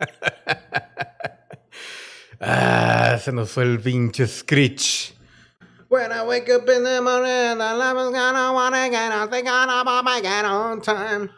ah, 2.40 3.18
se 3.18 3.32
nos 3.32 3.50
fue 3.50 3.64
el 3.64 3.78
pinche 3.78 4.26
Screech. 4.26 5.14
When 5.88 6.12
I 6.12 6.24
wake 6.24 6.48
up 6.50 6.68
in 6.68 6.84
the 6.84 7.02
morning, 7.02 7.58
the 7.58 7.74
love 7.74 7.98
is 7.98 8.12
gonna 8.12 8.52
wanna 8.52 8.88
get 8.90 9.12
on, 9.12 9.28
think 9.28 9.48
about 9.48 10.04
my 10.04 10.20
get 10.20 10.44
on 10.44 10.80
time. 10.80 11.30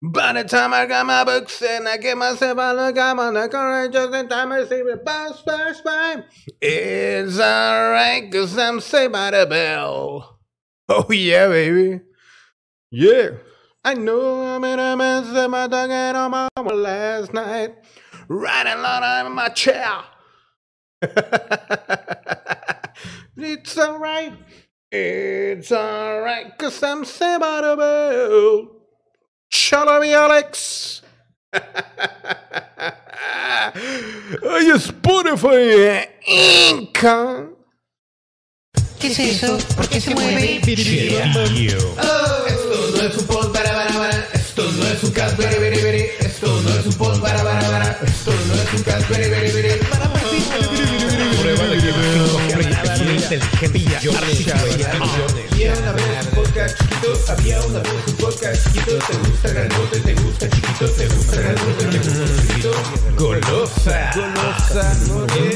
By 0.00 0.32
the 0.32 0.44
time 0.44 0.72
I 0.72 0.86
got 0.86 1.06
my 1.06 1.24
books 1.24 1.60
and 1.60 1.88
I 1.88 1.96
get 1.96 2.16
myself 2.16 2.56
a 2.56 2.72
look, 2.72 2.96
I'm 2.96 3.18
on 3.18 3.34
the 3.34 3.48
courage 3.48 3.92
just 3.92 4.14
in 4.14 4.28
time 4.28 4.52
I 4.52 4.64
see 4.64 4.82
the 4.82 5.00
bus 5.04 5.42
pass 5.42 5.80
by. 5.80 6.22
It's 6.60 7.38
alright, 7.38 8.30
cause 8.30 8.56
I'm 8.56 8.80
saved 8.80 9.12
by 9.12 9.32
the 9.32 9.44
bell. 9.44 10.38
Oh 10.88 11.10
yeah, 11.10 11.48
baby. 11.48 12.00
Yeah. 12.90 13.30
I 13.84 13.94
know 13.94 14.54
I 14.54 14.58
made 14.58 14.78
a 14.78 14.96
mess 14.96 15.34
of 15.34 15.50
my 15.50 15.66
dog 15.66 15.90
and 15.90 16.16
on 16.16 16.30
my 16.30 16.48
last 16.62 17.34
night. 17.34 17.74
Riding 18.28 18.82
lot 18.82 19.26
in 19.26 19.32
my 19.32 19.48
chair. 19.48 20.04
it's 23.36 23.78
alright. 23.78 24.34
It's 24.92 25.72
alright, 25.72 26.58
cause 26.58 26.82
I'm 26.82 27.06
saved 27.06 27.40
by 27.40 27.62
the 27.62 27.76
bell. 27.76 28.68
Shalom, 29.50 30.02
Alex. 30.02 31.00
Ay, 31.52 31.62
Spotify, 34.76 36.06
Inca. 36.26 37.48
¿Qué 38.98 39.06
es 39.08 39.18
eso? 39.18 39.58
¿Por 39.74 39.88
qué 39.88 40.00
se 40.00 40.14
mueve? 40.14 40.60
Esto 40.66 40.70
no 42.94 43.02
es 43.02 43.16
un 43.16 43.26
pod 43.26 43.52
para 43.52 43.72
para 43.72 43.92
para. 43.92 44.28
Esto 44.34 44.70
no 44.72 44.86
es 44.86 45.02
un 45.04 45.12
cast. 45.12 45.38
Esto 45.40 46.60
no 46.62 46.70
es 46.70 46.86
un 46.86 46.92
pod 46.94 47.20
para 47.22 47.42
para 47.42 47.67
que 48.68 48.76
inteligencia 53.66 54.54
Había 55.52 55.72
una 55.72 55.92
vez 55.92 56.04
un 56.22 56.28
podcast 56.34 56.78
chiquito. 56.78 57.18
Había 57.28 57.60
una 57.62 57.78
vez 57.80 57.92
un 58.06 58.14
podcast 58.16 58.62
chiquito. 58.64 58.98
Te 58.98 59.16
gusta 59.16 59.48
grandote, 59.48 60.00
te 60.00 60.14
gusta 60.14 60.48
chiquito, 60.50 60.90
te 60.90 61.08
gusta 61.08 61.36
grandote, 61.36 61.84
te 61.86 61.98
gusta 61.98 62.42
chiquito. 62.42 62.70
Golosa. 63.16 64.10
Golosa. 64.14 64.92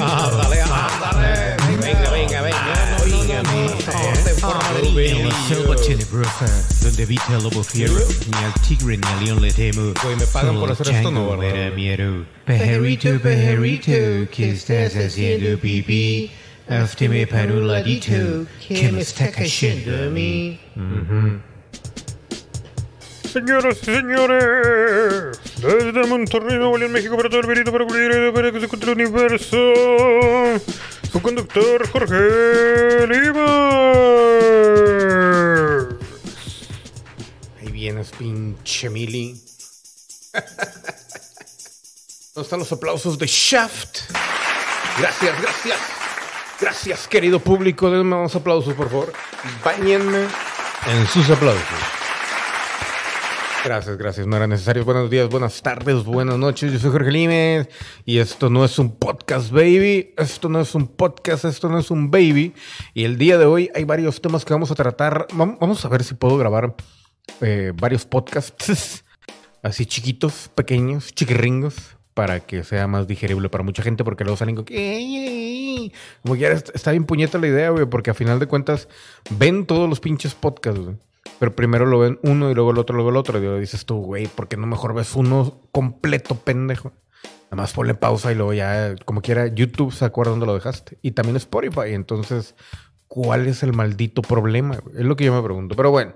Ándale, 0.01 0.63
ándale. 0.63 1.57
Venga, 1.81 2.11
venga, 2.11 2.41
venga. 2.43 2.92
Forma 3.23 4.81
En 4.97 5.31
selva 5.47 5.77
tenebrosa, 5.77 6.47
donde 6.83 7.05
habita 7.05 7.37
el 7.37 7.43
lobo 7.45 7.63
fiero, 7.63 7.95
ni 7.95 8.45
al 8.45 8.53
tigre 8.67 8.97
ni 8.97 9.07
al 9.07 9.25
león 9.25 9.43
le 9.43 9.53
temo. 9.53 9.93
Güey, 10.03 10.17
me 10.17 10.27
pagan 10.27 10.59
por 10.59 10.73
hacer 10.73 10.89
esto, 10.89 11.11
¿no, 11.11 11.37
verdad? 11.37 11.73
miedo. 11.73 12.25
Pajarito, 12.47 13.23
¿qué 14.31 14.51
estás 14.51 14.97
haciendo, 14.97 15.57
pipí? 15.59 16.33
Para 17.31 17.53
un 17.53 17.69
ladito, 17.69 18.47
que 18.67 18.91
me 18.91 19.03
está 19.03 19.31
cayendo 19.31 20.05
a 20.05 20.09
mí. 20.09 20.59
Señoras 23.33 23.79
y 23.83 23.85
señores, 23.85 25.39
desde 25.57 26.07
Monterrey, 26.07 26.59
Nuevo 26.59 26.77
León, 26.77 26.93
México, 26.93 27.17
para 27.17 27.31
todo 27.31 27.41
el 27.41 27.47
verito, 27.47 27.73
para 27.73 27.87
para 27.87 28.53
que 28.53 28.59
se 28.59 28.65
encuentre 28.65 28.93
el 28.93 29.01
universo, 29.01 29.57
su 31.13 31.21
conductor 31.21 31.87
Jorge 31.91 33.07
Lima. 33.07 33.79
Ahí 37.61 37.71
vienes, 37.71 38.11
pinche 38.13 38.89
Mili. 38.89 39.39
¿Dónde 42.35 42.45
están 42.45 42.61
los 42.61 42.73
aplausos 42.73 43.19
de 43.19 43.27
Shaft? 43.27 44.11
Gracias, 44.99 45.43
gracias. 45.43 45.79
Gracias, 46.59 47.07
querido 47.09 47.41
público. 47.41 47.91
Denme 47.91 48.17
unos 48.17 48.35
aplausos, 48.35 48.73
por 48.73 48.89
favor. 48.89 49.13
Báñenme 49.63 50.27
en 50.87 51.07
sus 51.09 51.29
aplausos. 51.29 52.02
Gracias, 53.65 53.97
gracias. 53.97 54.27
No 54.27 54.37
era 54.37 54.47
necesario. 54.47 54.85
Buenos 54.85 55.09
días, 55.11 55.29
buenas 55.29 55.63
tardes, 55.63 56.05
buenas 56.05 56.37
noches. 56.37 56.73
Yo 56.73 56.79
soy 56.79 56.91
Jorge 56.91 57.13
Limes 57.13 57.69
y 58.05 58.19
esto 58.19 58.51
no 58.51 58.65
es 58.65 58.77
un 58.79 58.97
podcast, 58.97 59.51
baby. 59.53 60.15
Esto 60.17 60.49
no 60.49 60.61
es 60.61 60.75
un 60.75 60.89
podcast, 60.89 61.45
esto 61.45 61.69
no 61.69 61.79
es 61.79 61.91
un 61.91 62.11
baby. 62.11 62.55
Y 62.93 63.05
el 63.05 63.19
día 63.19 63.39
de 63.39 63.45
hoy 63.47 63.71
hay 63.75 63.85
varios 63.85 64.21
temas 64.21 64.45
que 64.45 64.53
vamos 64.53 64.71
a 64.71 64.75
tratar. 64.75 65.27
Vam- 65.29 65.59
Vamos 65.61 65.85
a 65.85 65.89
ver 65.89 66.03
si 66.03 66.15
puedo 66.15 66.37
grabar 66.39 66.75
eh, 67.41 67.73
varios 67.77 68.05
podcasts 68.05 69.05
así 69.63 69.87
chiquitos, 69.87 70.51
pequeños, 70.55 71.15
chiquirringos, 71.15 71.77
para 72.15 72.41
que 72.41 72.65
sea 72.65 72.89
más 72.89 73.07
digerible 73.07 73.49
para 73.49 73.63
mucha 73.63 73.83
gente, 73.85 74.03
porque 74.03 74.25
luego 74.25 74.37
salen 74.37 74.57
con 74.57 74.65
que... 74.65 75.93
Como 76.23 76.35
que 76.35 76.41
ya 76.41 76.49
está 76.51 76.91
bien 76.91 77.05
puñeta 77.05 77.39
la 77.39 77.47
idea, 77.47 77.71
güey, 77.71 77.87
porque 77.87 78.11
a 78.11 78.15
final 78.15 78.41
de 78.41 78.47
cuentas 78.47 78.89
ven 79.31 79.67
todos 79.67 79.89
los 79.89 80.01
pinches 80.01 80.35
podcasts, 80.35 80.81
güey. 80.81 80.97
Pero 81.43 81.57
primero 81.57 81.87
lo 81.87 81.99
ven 81.99 82.21
uno 82.23 82.53
y 82.53 82.55
luego 82.55 82.71
el 82.71 82.79
otro, 82.79 82.95
luego 82.95 83.11
el 83.11 83.17
otro. 83.17 83.37
Y 83.37 83.43
luego 83.43 83.59
dices 83.59 83.85
tú, 83.85 83.97
güey, 83.97 84.29
¿por 84.29 84.47
qué 84.47 84.57
no 84.57 84.69
mejor 84.69 84.95
ves 84.95 85.17
uno 85.17 85.61
completo, 85.73 86.37
pendejo? 86.37 86.93
Nada 87.51 87.57
más 87.57 87.73
ponle 87.73 87.95
pausa 87.95 88.31
y 88.31 88.37
luego 88.37 88.53
ya, 88.53 88.95
como 89.05 89.23
quiera, 89.23 89.49
YouTube 89.49 89.93
se 89.93 90.05
acuerda 90.05 90.31
dónde 90.31 90.47
lo 90.47 90.55
dejaste. 90.55 90.99
Y 91.03 91.11
también 91.11 91.35
Spotify. 91.35 91.95
Entonces, 91.95 92.55
¿cuál 93.09 93.49
es 93.49 93.65
el 93.65 93.73
maldito 93.73 94.23
problema? 94.23 94.79
Es 94.97 95.05
lo 95.05 95.17
que 95.17 95.25
yo 95.25 95.35
me 95.35 95.43
pregunto. 95.43 95.75
Pero 95.75 95.91
bueno, 95.91 96.15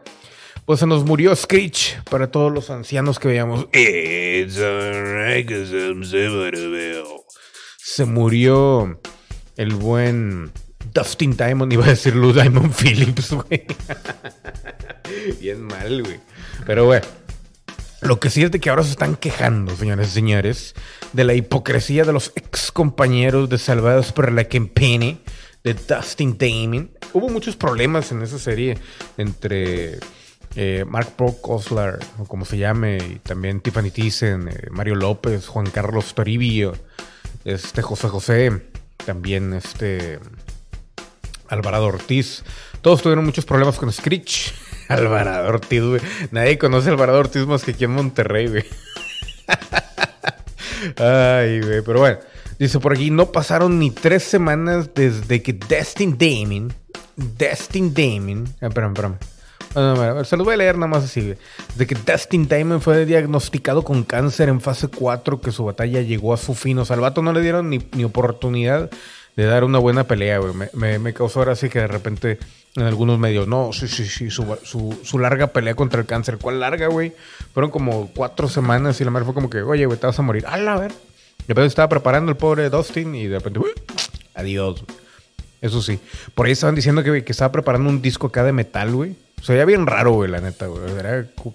pues 0.64 0.78
se 0.78 0.86
nos 0.86 1.04
murió 1.04 1.34
Screech 1.34 2.04
para 2.04 2.30
todos 2.30 2.52
los 2.52 2.70
ancianos 2.70 3.18
que 3.18 3.26
veíamos. 3.26 3.66
It's 3.72 4.54
Severo. 6.08 7.24
Se 7.78 8.04
murió 8.04 9.00
el 9.56 9.74
buen 9.74 10.52
Dustin 10.94 11.36
Diamond, 11.36 11.72
iba 11.72 11.84
a 11.84 11.88
decir 11.88 12.14
Lou 12.14 12.32
Diamond 12.32 12.72
Phillips, 12.80 13.32
güey. 13.32 13.66
Bien 15.40 15.62
mal, 15.62 16.02
güey. 16.02 16.20
Pero 16.66 16.86
bueno. 16.86 17.06
Lo 18.02 18.20
que 18.20 18.28
sí 18.28 18.42
es 18.42 18.50
de 18.50 18.60
que 18.60 18.68
ahora 18.68 18.84
se 18.84 18.90
están 18.90 19.16
quejando, 19.16 19.74
señores 19.74 20.08
y 20.08 20.12
señores, 20.12 20.74
de 21.12 21.24
la 21.24 21.32
hipocresía 21.32 22.04
de 22.04 22.12
los 22.12 22.30
ex 22.36 22.70
compañeros 22.70 23.48
de 23.48 23.58
Salvados 23.58 24.12
por 24.12 24.30
la 24.30 24.44
Campene 24.44 25.18
de 25.64 25.74
Dustin 25.74 26.36
Damon. 26.38 26.90
Hubo 27.14 27.28
muchos 27.30 27.56
problemas 27.56 28.12
en 28.12 28.22
esa 28.22 28.38
serie 28.38 28.78
entre 29.16 29.98
eh, 30.54 30.84
Mark 30.86 31.14
Brock 31.18 31.48
Osler, 31.48 31.98
o 32.18 32.24
como 32.26 32.44
se 32.44 32.58
llame, 32.58 32.98
y 32.98 33.18
también 33.18 33.60
Tiffany 33.60 33.90
Thyssen, 33.90 34.48
eh, 34.48 34.68
Mario 34.70 34.94
López, 34.94 35.48
Juan 35.48 35.68
Carlos 35.70 36.14
Toribio, 36.14 36.74
este 37.44 37.82
José 37.82 38.08
José, 38.08 38.62
también 39.04 39.54
este 39.54 40.18
Alvarado 41.48 41.86
Ortiz. 41.86 42.44
Todos 42.82 43.02
tuvieron 43.02 43.24
muchos 43.24 43.44
problemas 43.44 43.76
con 43.76 43.92
Screech. 43.92 44.54
Alvarado 44.88 45.48
Ortiz, 45.48 45.82
güey. 45.82 46.00
Nadie 46.30 46.58
conoce 46.58 46.88
a 46.88 46.92
Alvarado 46.92 47.18
Ortiz 47.18 47.46
más 47.46 47.64
que 47.64 47.72
aquí 47.72 47.84
en 47.84 47.92
Monterrey, 47.92 48.48
güey. 48.48 48.64
Ay, 50.98 51.60
güey. 51.60 51.82
Pero 51.82 52.00
bueno. 52.00 52.18
Dice 52.58 52.80
por 52.80 52.94
aquí, 52.94 53.10
no 53.10 53.32
pasaron 53.32 53.78
ni 53.78 53.90
tres 53.90 54.22
semanas 54.22 54.94
desde 54.94 55.42
que 55.42 55.52
Destin 55.52 56.16
Damon... 56.16 56.72
Destin 57.16 57.92
Damon... 57.92 58.44
Ah, 58.62 58.68
espérame, 58.68 58.92
espérame. 58.92 59.16
Ah, 59.74 59.94
no, 59.94 60.14
ver, 60.14 60.24
se 60.24 60.38
los 60.38 60.46
voy 60.46 60.54
a 60.54 60.56
leer 60.56 60.76
nada 60.76 60.86
más 60.86 61.04
así. 61.04 61.20
güey. 61.20 61.36
De 61.74 61.86
que 61.86 61.94
Dustin 61.94 62.48
Diamond 62.48 62.80
fue 62.80 63.04
diagnosticado 63.04 63.82
con 63.82 64.04
cáncer 64.04 64.48
en 64.48 64.62
fase 64.62 64.88
4, 64.88 65.40
que 65.42 65.52
su 65.52 65.66
batalla 65.66 66.00
llegó 66.00 66.32
a 66.32 66.38
su 66.38 66.54
fin. 66.54 66.78
O 66.78 66.86
sea, 66.86 66.94
al 66.94 67.00
vato 67.00 67.20
no 67.20 67.34
le 67.34 67.42
dieron 67.42 67.68
ni, 67.68 67.86
ni 67.92 68.04
oportunidad 68.04 68.90
de 69.36 69.44
dar 69.44 69.64
una 69.64 69.78
buena 69.78 70.04
pelea, 70.04 70.38
güey. 70.38 70.54
Me 70.72 71.12
causó 71.12 71.40
ahora 71.40 71.56
sí 71.56 71.68
que 71.68 71.80
de 71.80 71.88
repente 71.88 72.38
en 72.76 72.82
algunos 72.82 73.18
medios, 73.18 73.48
no, 73.48 73.72
sí, 73.72 73.88
sí, 73.88 74.06
sí, 74.06 74.30
su, 74.30 74.56
su, 75.02 75.18
larga 75.18 75.48
pelea 75.48 75.74
contra 75.74 76.00
el 76.00 76.06
cáncer. 76.06 76.38
¿Cuál 76.38 76.60
larga, 76.60 76.88
güey? 76.88 77.12
Fueron 77.54 77.70
como 77.70 78.10
cuatro 78.14 78.48
semanas 78.48 79.00
y 79.00 79.04
la 79.04 79.10
madre 79.10 79.24
fue 79.24 79.34
como 79.34 79.48
que, 79.48 79.62
oye, 79.62 79.86
güey, 79.86 79.98
te 79.98 80.06
vas 80.06 80.18
a 80.18 80.22
morir. 80.22 80.44
¡A 80.46 80.56
la 80.58 80.76
ver! 80.76 80.92
De 80.92 81.54
repente 81.54 81.68
estaba 81.68 81.88
preparando 81.88 82.30
el 82.30 82.36
pobre 82.36 82.68
Dustin 82.68 83.14
y 83.14 83.26
de 83.26 83.38
repente, 83.38 83.60
adiós, 84.34 84.82
güey. 84.82 84.98
Eso 85.62 85.80
sí. 85.80 85.98
Por 86.34 86.46
ahí 86.46 86.52
estaban 86.52 86.74
diciendo 86.74 87.02
que, 87.02 87.24
que 87.24 87.32
estaba 87.32 87.50
preparando 87.50 87.88
un 87.88 88.02
disco 88.02 88.26
acá 88.26 88.44
de 88.44 88.52
metal, 88.52 88.92
güey. 88.92 89.16
O 89.40 89.44
sea, 89.44 89.56
ya 89.56 89.64
bien 89.64 89.86
raro, 89.86 90.12
güey, 90.12 90.30
la 90.30 90.40
neta, 90.40 90.66
güey. 90.66 90.82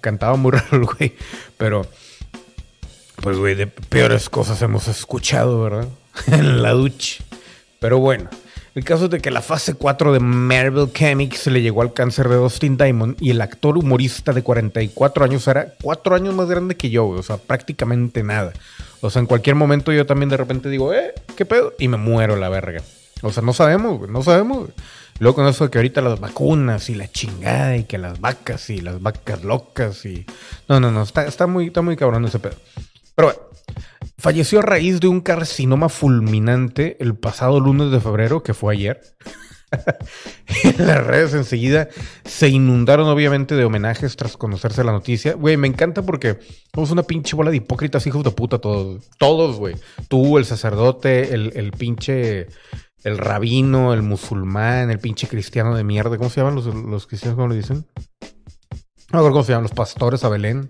Cantaba 0.00 0.36
muy 0.36 0.50
raro 0.52 0.76
el 0.76 0.84
güey. 0.84 1.14
Pero, 1.56 1.86
pues, 3.22 3.36
güey, 3.38 3.54
de 3.54 3.66
peores 3.66 4.28
cosas 4.28 4.60
hemos 4.62 4.88
escuchado, 4.88 5.62
¿verdad? 5.62 5.88
en 6.26 6.62
la 6.62 6.72
ducha. 6.72 7.22
Pero 7.78 7.98
bueno, 7.98 8.28
el 8.74 8.84
caso 8.84 9.04
es 9.04 9.10
de 9.10 9.20
que 9.20 9.30
la 9.30 9.42
fase 9.42 9.74
4 9.74 10.14
de 10.14 10.20
Marvel 10.20 10.88
Comics 10.92 11.46
le 11.48 11.60
llegó 11.60 11.82
al 11.82 11.92
cáncer 11.92 12.28
de 12.28 12.36
Dustin 12.36 12.78
Diamond 12.78 13.16
y 13.20 13.30
el 13.30 13.40
actor 13.42 13.76
humorista 13.76 14.32
de 14.32 14.42
44 14.42 15.24
años 15.24 15.46
era 15.46 15.74
4 15.82 16.14
años 16.14 16.34
más 16.34 16.48
grande 16.48 16.76
que 16.76 16.88
yo. 16.88 17.06
O 17.06 17.22
sea, 17.22 17.36
prácticamente 17.36 18.22
nada. 18.22 18.52
O 19.02 19.10
sea, 19.10 19.20
en 19.20 19.26
cualquier 19.26 19.56
momento 19.56 19.92
yo 19.92 20.06
también 20.06 20.30
de 20.30 20.38
repente 20.38 20.70
digo, 20.70 20.94
eh, 20.94 21.12
¿qué 21.36 21.44
pedo? 21.44 21.74
Y 21.78 21.88
me 21.88 21.98
muero 21.98 22.36
la 22.36 22.48
verga. 22.48 22.82
O 23.20 23.30
sea, 23.30 23.42
no 23.42 23.52
sabemos, 23.52 24.08
no 24.08 24.22
sabemos. 24.22 24.70
Luego 25.18 25.36
con 25.36 25.46
eso 25.46 25.64
de 25.64 25.70
que 25.70 25.78
ahorita 25.78 26.00
las 26.00 26.18
vacunas 26.18 26.88
y 26.88 26.94
la 26.94 27.10
chingada 27.10 27.76
y 27.76 27.84
que 27.84 27.98
las 27.98 28.20
vacas 28.20 28.70
y 28.70 28.80
las 28.80 29.02
vacas 29.02 29.44
locas 29.44 30.04
y... 30.06 30.24
No, 30.68 30.80
no, 30.80 30.90
no, 30.90 31.02
está, 31.02 31.46
muy, 31.46 31.66
está 31.66 31.82
muy 31.82 31.96
cabrón 31.96 32.24
ese 32.24 32.38
pedo. 32.38 32.56
Pero 33.14 33.28
bueno, 33.28 33.40
falleció 34.22 34.60
a 34.60 34.62
raíz 34.62 35.00
de 35.00 35.08
un 35.08 35.20
carcinoma 35.20 35.88
fulminante 35.88 36.96
el 37.00 37.16
pasado 37.16 37.58
lunes 37.58 37.90
de 37.90 37.98
febrero, 37.98 38.44
que 38.44 38.54
fue 38.54 38.74
ayer. 38.74 39.00
en 40.62 40.86
las 40.86 41.04
redes 41.04 41.34
enseguida 41.34 41.88
se 42.24 42.48
inundaron 42.48 43.08
obviamente 43.08 43.56
de 43.56 43.64
homenajes 43.64 44.14
tras 44.14 44.36
conocerse 44.36 44.84
la 44.84 44.92
noticia. 44.92 45.34
Güey, 45.34 45.56
me 45.56 45.66
encanta 45.66 46.02
porque 46.02 46.38
somos 46.72 46.92
una 46.92 47.02
pinche 47.02 47.34
bola 47.34 47.50
de 47.50 47.56
hipócritas, 47.56 48.06
hijos 48.06 48.22
de 48.22 48.30
puta 48.30 48.58
todos. 48.60 49.10
Todos, 49.18 49.56
güey. 49.56 49.74
Tú, 50.06 50.38
el 50.38 50.44
sacerdote, 50.44 51.34
el, 51.34 51.52
el 51.56 51.72
pinche... 51.72 52.46
El 53.02 53.18
rabino, 53.18 53.92
el 53.92 54.02
musulmán, 54.02 54.92
el 54.92 55.00
pinche 55.00 55.26
cristiano 55.26 55.74
de 55.74 55.82
mierda. 55.82 56.16
¿Cómo 56.18 56.30
se 56.30 56.40
llaman 56.40 56.54
los, 56.54 56.66
los 56.66 57.08
cristianos? 57.08 57.34
¿Cómo 57.34 57.48
le 57.48 57.56
dicen? 57.56 57.84
No 58.20 59.14
me 59.14 59.18
acuerdo 59.18 59.32
cómo 59.32 59.42
se 59.42 59.50
llaman. 59.50 59.64
Los 59.64 59.72
pastores 59.72 60.22
a 60.22 60.28
Belén. 60.28 60.68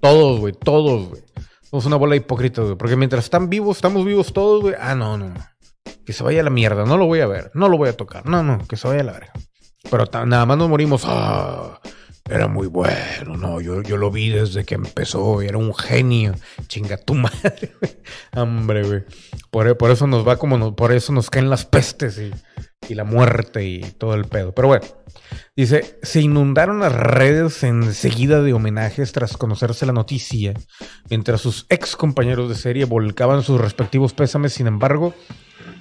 Todos, 0.00 0.40
güey. 0.40 0.54
Todos, 0.54 1.10
güey. 1.10 1.22
Somos 1.70 1.84
una 1.84 1.96
bola 1.96 2.12
de 2.12 2.18
hipócritas, 2.18 2.64
güey. 2.64 2.76
Porque 2.76 2.96
mientras 2.96 3.24
están 3.24 3.50
vivos, 3.50 3.76
estamos 3.76 4.04
vivos 4.04 4.32
todos, 4.32 4.62
güey. 4.62 4.74
Ah, 4.80 4.94
no, 4.94 5.18
no. 5.18 5.34
Que 6.06 6.12
se 6.14 6.22
vaya 6.22 6.40
a 6.40 6.44
la 6.44 6.50
mierda. 6.50 6.84
No 6.86 6.96
lo 6.96 7.06
voy 7.06 7.20
a 7.20 7.26
ver. 7.26 7.50
No 7.54 7.68
lo 7.68 7.76
voy 7.76 7.90
a 7.90 7.96
tocar. 7.96 8.24
No, 8.26 8.42
no. 8.42 8.66
Que 8.66 8.76
se 8.76 8.88
vaya 8.88 9.02
a 9.02 9.04
la 9.04 9.12
verga. 9.12 9.32
Pero 9.90 10.04
nada 10.26 10.46
más 10.46 10.56
nos 10.56 10.68
morimos. 10.68 11.02
Ah, 11.04 11.78
era 12.28 12.48
muy 12.48 12.66
bueno. 12.66 13.36
No, 13.36 13.60
yo, 13.60 13.82
yo 13.82 13.96
lo 13.96 14.10
vi 14.10 14.30
desde 14.30 14.64
que 14.64 14.74
empezó. 14.74 15.40
Era 15.42 15.58
un 15.58 15.74
genio. 15.74 16.34
Chinga 16.66 16.96
tu 16.96 17.14
madre. 17.14 17.72
Hombre, 18.34 18.82
güey. 18.84 19.04
Por, 19.50 19.76
por 19.76 19.90
eso 19.90 20.06
nos 20.06 20.26
va 20.26 20.36
como 20.36 20.58
nos, 20.58 20.74
por 20.74 20.92
eso 20.92 21.12
nos 21.12 21.30
caen 21.30 21.50
las 21.50 21.64
pestes 21.64 22.18
y, 22.18 22.30
y 22.88 22.94
la 22.94 23.04
muerte 23.04 23.64
y 23.64 23.80
todo 23.80 24.14
el 24.14 24.24
pedo. 24.24 24.54
Pero 24.54 24.68
bueno. 24.68 24.86
Dice, 25.56 25.98
se 26.02 26.20
inundaron 26.20 26.80
las 26.80 26.92
redes 26.92 27.62
enseguida 27.62 28.40
de 28.42 28.52
homenajes 28.52 29.12
tras 29.12 29.36
conocerse 29.36 29.84
la 29.84 29.92
noticia, 29.92 30.54
mientras 31.10 31.40
sus 31.40 31.66
ex 31.68 31.96
compañeros 31.96 32.48
de 32.48 32.54
serie 32.54 32.84
volcaban 32.84 33.42
sus 33.42 33.60
respectivos 33.60 34.14
pésames. 34.14 34.52
Sin 34.54 34.68
embargo, 34.68 35.14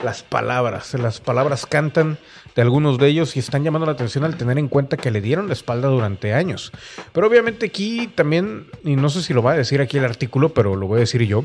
las 0.03 0.23
palabras, 0.23 0.93
las 0.95 1.19
palabras 1.19 1.65
cantan 1.65 2.17
de 2.55 2.61
algunos 2.61 2.97
de 2.97 3.07
ellos 3.07 3.35
y 3.35 3.39
están 3.39 3.63
llamando 3.63 3.85
la 3.85 3.91
atención 3.93 4.23
al 4.23 4.37
tener 4.37 4.57
en 4.57 4.67
cuenta 4.67 4.97
que 4.97 5.11
le 5.11 5.21
dieron 5.21 5.47
la 5.47 5.53
espalda 5.53 5.89
durante 5.89 6.33
años. 6.33 6.71
Pero 7.11 7.27
obviamente 7.27 7.67
aquí 7.67 8.07
también, 8.07 8.67
y 8.83 8.95
no 8.95 9.09
sé 9.09 9.21
si 9.21 9.33
lo 9.33 9.43
va 9.43 9.51
a 9.51 9.57
decir 9.57 9.81
aquí 9.81 9.97
el 9.97 10.05
artículo, 10.05 10.49
pero 10.49 10.75
lo 10.75 10.87
voy 10.87 10.97
a 10.97 10.99
decir 11.01 11.21
yo. 11.23 11.43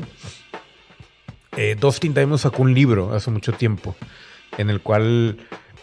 Eh, 1.55 1.75
Dustin 1.79 2.13
Diamond 2.13 2.39
sacó 2.39 2.63
un 2.63 2.73
libro 2.73 3.13
hace 3.13 3.29
mucho 3.29 3.53
tiempo 3.53 3.95
en 4.57 4.69
el 4.69 4.81
cual 4.81 5.37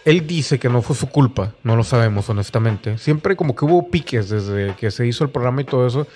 él 0.04 0.26
dice 0.26 0.58
que 0.58 0.68
no 0.68 0.82
fue 0.82 0.96
su 0.96 1.08
culpa, 1.08 1.54
no 1.62 1.76
lo 1.76 1.84
sabemos 1.84 2.28
honestamente. 2.28 2.98
Siempre 2.98 3.36
como 3.36 3.54
que 3.54 3.64
hubo 3.64 3.88
piques 3.88 4.28
desde 4.28 4.74
que 4.74 4.90
se 4.90 5.06
hizo 5.06 5.24
el 5.24 5.30
programa 5.30 5.60
y 5.60 5.64
todo 5.64 5.86
eso, 5.86 6.06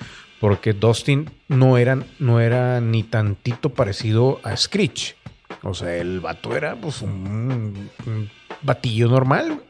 porque 0.41 0.73
Dustin 0.73 1.31
no 1.49 1.79
era, 1.79 1.99
no 2.19 2.41
era 2.41 2.81
ni 2.81 3.03
tantito 3.03 3.71
parecido 3.71 4.41
a 4.43 4.57
Screech. 4.57 5.17
O 5.65 5.75
sea, 5.75 5.97
el 5.97 6.21
vato 6.21 6.55
era 6.57 6.77
pues 6.77 7.01
un, 7.03 7.91
un 8.07 8.31
batillo 8.63 9.09
normal 9.09 9.61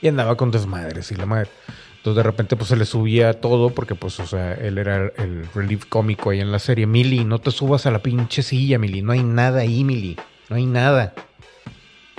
y 0.00 0.08
andaba 0.08 0.36
con 0.36 0.50
desmadres 0.50 1.10
y 1.10 1.16
la 1.16 1.26
madre. 1.26 1.50
Entonces 1.96 2.16
de 2.16 2.22
repente 2.22 2.56
pues 2.56 2.68
se 2.68 2.76
le 2.76 2.84
subía 2.84 3.40
todo 3.40 3.70
porque 3.70 3.94
pues 3.94 4.20
o 4.20 4.26
sea, 4.26 4.52
él 4.54 4.78
era 4.78 5.10
el 5.16 5.46
relief 5.54 5.86
cómico 5.86 6.30
ahí 6.30 6.40
en 6.40 6.52
la 6.52 6.58
serie. 6.58 6.86
Mili, 6.86 7.24
no 7.24 7.38
te 7.40 7.50
subas 7.50 7.86
a 7.86 7.90
la 7.90 8.00
pinche 8.00 8.42
silla, 8.42 8.78
Mili, 8.78 9.02
no 9.02 9.12
hay 9.12 9.22
nada 9.24 9.60
ahí, 9.60 9.82
Mili, 9.84 10.16
no 10.50 10.56
hay 10.56 10.66
nada. 10.66 11.14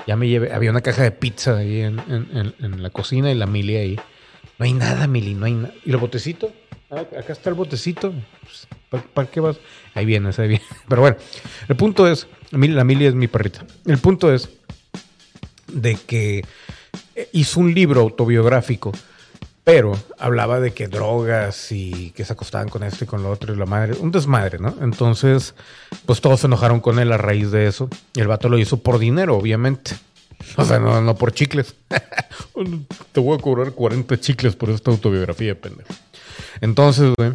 Ya 0.07 0.15
me 0.15 0.27
llevé, 0.27 0.53
había 0.53 0.69
una 0.71 0.81
caja 0.81 1.03
de 1.03 1.11
pizza 1.11 1.57
ahí 1.57 1.81
en, 1.81 1.99
en- 2.09 2.29
en- 2.37 2.55
en 2.65 2.83
la 2.83 2.89
cocina 2.89 3.31
y 3.31 3.35
la 3.35 3.45
Mili 3.47 3.75
ahí. 3.75 3.95
No 4.59 4.65
hay 4.65 4.73
nada, 4.73 5.07
Mili, 5.07 5.33
no 5.33 5.45
hay 5.45 5.53
nada. 5.53 5.73
¿Y 5.85 5.91
el 5.91 5.97
botecito? 5.97 6.51
Ah, 6.91 7.01
acá 7.19 7.33
está 7.33 7.49
el 7.49 7.55
botecito. 7.55 8.13
Pues, 8.41 8.67
¿Para 9.01 9.29
qué 9.29 9.39
vas? 9.39 9.57
Ahí 9.93 10.05
viene, 10.05 10.29
ahí 10.37 10.47
viene. 10.47 10.63
Pero 10.87 11.01
bueno, 11.01 11.17
el 11.67 11.75
punto 11.75 12.07
es, 12.07 12.27
la 12.51 12.83
Mili 12.83 13.05
es 13.05 13.15
mi 13.15 13.27
perrita. 13.27 13.65
El 13.85 13.97
punto 13.97 14.33
es 14.33 14.49
de 15.67 15.95
que 15.95 16.43
hizo 17.31 17.59
un 17.59 17.73
libro 17.73 18.01
autobiográfico, 18.01 18.91
pero 19.63 19.97
hablaba 20.19 20.59
de 20.59 20.73
que 20.73 20.87
drogas 20.87 21.71
y 21.71 22.11
que 22.11 22.23
se 22.23 22.33
acostaban 22.33 22.69
con 22.69 22.83
esto 22.83 23.03
y 23.03 23.07
con 23.07 23.23
lo 23.23 23.31
otro 23.31 23.53
y 23.53 23.57
la 23.57 23.65
madre, 23.65 23.95
un 23.99 24.11
desmadre, 24.11 24.59
¿no? 24.59 24.75
Entonces, 24.81 25.55
pues 26.05 26.21
todos 26.21 26.41
se 26.41 26.47
enojaron 26.47 26.79
con 26.79 26.99
él 26.99 27.11
a 27.11 27.17
raíz 27.17 27.51
de 27.51 27.67
eso. 27.67 27.89
Y 28.13 28.21
el 28.21 28.27
vato 28.27 28.47
lo 28.47 28.59
hizo 28.59 28.77
por 28.77 28.99
dinero, 28.99 29.35
obviamente. 29.35 29.95
O 30.57 30.65
sea, 30.65 30.77
no, 30.79 31.01
no 31.01 31.15
por 31.15 31.33
chicles. 31.33 31.75
Te 33.11 33.19
voy 33.19 33.37
a 33.37 33.41
cobrar 33.41 33.71
40 33.71 34.19
chicles 34.19 34.55
por 34.55 34.69
esta 34.69 34.91
autobiografía, 34.91 35.59
pendejo. 35.59 35.93
Entonces, 36.61 37.11
güey, 37.17 37.31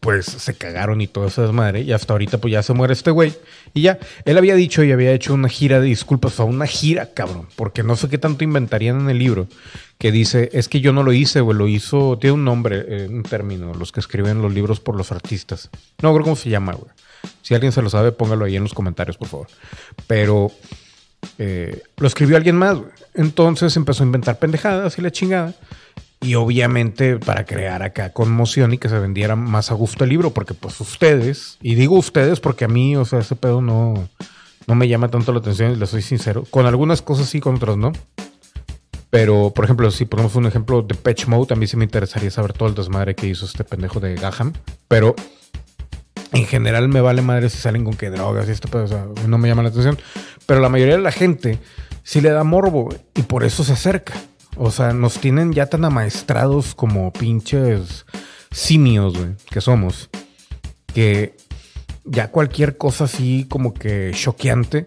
pues 0.00 0.24
se 0.24 0.54
cagaron 0.54 1.02
y 1.02 1.06
todo 1.06 1.26
ese 1.26 1.42
desmadre. 1.42 1.82
Y 1.82 1.92
hasta 1.92 2.14
ahorita, 2.14 2.38
pues 2.38 2.52
ya 2.52 2.62
se 2.62 2.72
muere 2.72 2.94
este 2.94 3.10
güey. 3.10 3.34
Y 3.74 3.82
ya, 3.82 3.98
él 4.24 4.38
había 4.38 4.54
dicho 4.54 4.82
y 4.82 4.92
había 4.92 5.12
hecho 5.12 5.34
una 5.34 5.48
gira 5.48 5.78
de 5.78 5.86
disculpas, 5.86 6.40
o 6.40 6.46
una 6.46 6.66
gira, 6.66 7.12
cabrón. 7.12 7.46
Porque 7.54 7.82
no 7.82 7.96
sé 7.96 8.08
qué 8.08 8.16
tanto 8.16 8.42
inventarían 8.42 9.00
en 9.00 9.10
el 9.10 9.18
libro. 9.18 9.46
Que 9.98 10.10
dice, 10.10 10.48
es 10.54 10.68
que 10.68 10.80
yo 10.80 10.94
no 10.94 11.02
lo 11.02 11.12
hice, 11.12 11.42
güey, 11.42 11.56
lo 11.56 11.68
hizo, 11.68 12.18
tiene 12.18 12.32
un 12.32 12.44
nombre, 12.44 12.84
eh, 12.88 13.08
un 13.08 13.22
término, 13.22 13.74
los 13.74 13.92
que 13.92 14.00
escriben 14.00 14.40
los 14.40 14.52
libros 14.52 14.80
por 14.80 14.96
los 14.96 15.12
artistas. 15.12 15.68
No 16.00 16.12
creo 16.14 16.24
cómo 16.24 16.36
se 16.36 16.48
llama, 16.48 16.72
güey. 16.72 16.90
Si 17.42 17.54
alguien 17.54 17.72
se 17.72 17.82
lo 17.82 17.90
sabe, 17.90 18.12
póngalo 18.12 18.46
ahí 18.46 18.56
en 18.56 18.62
los 18.62 18.72
comentarios, 18.72 19.18
por 19.18 19.28
favor. 19.28 19.48
Pero 20.06 20.50
eh, 21.36 21.82
lo 21.98 22.06
escribió 22.06 22.38
alguien 22.38 22.56
más, 22.56 22.78
güey. 22.78 22.90
Entonces 23.12 23.76
empezó 23.76 24.02
a 24.02 24.06
inventar 24.06 24.38
pendejadas 24.38 24.98
y 24.98 25.02
la 25.02 25.10
chingada. 25.10 25.54
Y 26.20 26.34
obviamente 26.34 27.18
para 27.18 27.46
crear 27.46 27.82
acá 27.82 28.12
conmoción 28.12 28.74
y 28.74 28.78
que 28.78 28.90
se 28.90 28.98
vendiera 28.98 29.36
más 29.36 29.70
a 29.70 29.74
gusto 29.74 30.04
el 30.04 30.10
libro, 30.10 30.30
porque 30.30 30.52
pues 30.52 30.78
ustedes, 30.80 31.56
y 31.62 31.74
digo 31.76 31.96
ustedes 31.96 32.40
porque 32.40 32.66
a 32.66 32.68
mí, 32.68 32.94
o 32.96 33.06
sea, 33.06 33.20
ese 33.20 33.36
pedo 33.36 33.62
no, 33.62 34.08
no 34.66 34.74
me 34.74 34.86
llama 34.86 35.08
tanto 35.08 35.32
la 35.32 35.38
atención, 35.38 35.78
les 35.80 35.88
soy 35.88 36.02
sincero. 36.02 36.44
Con 36.50 36.66
algunas 36.66 37.00
cosas 37.00 37.28
sí, 37.28 37.40
con 37.40 37.56
otras 37.56 37.76
no. 37.76 37.92
Pero, 39.10 39.52
por 39.54 39.64
ejemplo, 39.64 39.90
si 39.90 40.04
ponemos 40.04 40.36
un 40.36 40.46
ejemplo 40.46 40.82
de 40.82 40.94
Patch 40.94 41.26
Mode, 41.26 41.54
a 41.54 41.56
mí 41.56 41.66
sí 41.66 41.76
me 41.76 41.84
interesaría 41.84 42.30
saber 42.30 42.52
todo 42.52 42.68
el 42.68 42.74
desmadre 42.74 43.14
que 43.16 43.26
hizo 43.26 43.44
este 43.44 43.64
pendejo 43.64 43.98
de 43.98 44.14
Gaham. 44.14 44.52
Pero 44.86 45.16
en 46.32 46.46
general 46.46 46.88
me 46.88 47.00
vale 47.00 47.22
madre 47.22 47.50
si 47.50 47.58
salen 47.58 47.84
con 47.84 47.94
que 47.94 48.10
drogas 48.10 48.48
y 48.48 48.52
esto, 48.52 48.68
pero 48.70 48.84
o 48.84 48.86
sea, 48.86 49.06
no 49.26 49.38
me 49.38 49.48
llama 49.48 49.62
la 49.62 49.70
atención. 49.70 49.98
Pero 50.46 50.60
la 50.60 50.68
mayoría 50.68 50.96
de 50.96 51.02
la 51.02 51.12
gente 51.12 51.58
sí 52.04 52.20
le 52.20 52.30
da 52.30 52.44
morbo 52.44 52.88
y 53.14 53.22
por 53.22 53.42
eso 53.42 53.64
se 53.64 53.72
acerca. 53.72 54.14
O 54.62 54.70
sea, 54.70 54.92
nos 54.92 55.18
tienen 55.18 55.54
ya 55.54 55.66
tan 55.66 55.86
amaestrados 55.86 56.74
como 56.74 57.14
pinches 57.14 58.04
simios, 58.50 59.16
güey, 59.16 59.30
que 59.50 59.62
somos, 59.62 60.10
que 60.92 61.34
ya 62.04 62.28
cualquier 62.30 62.76
cosa 62.76 63.04
así 63.04 63.46
como 63.48 63.72
que 63.72 64.10
choqueante, 64.14 64.84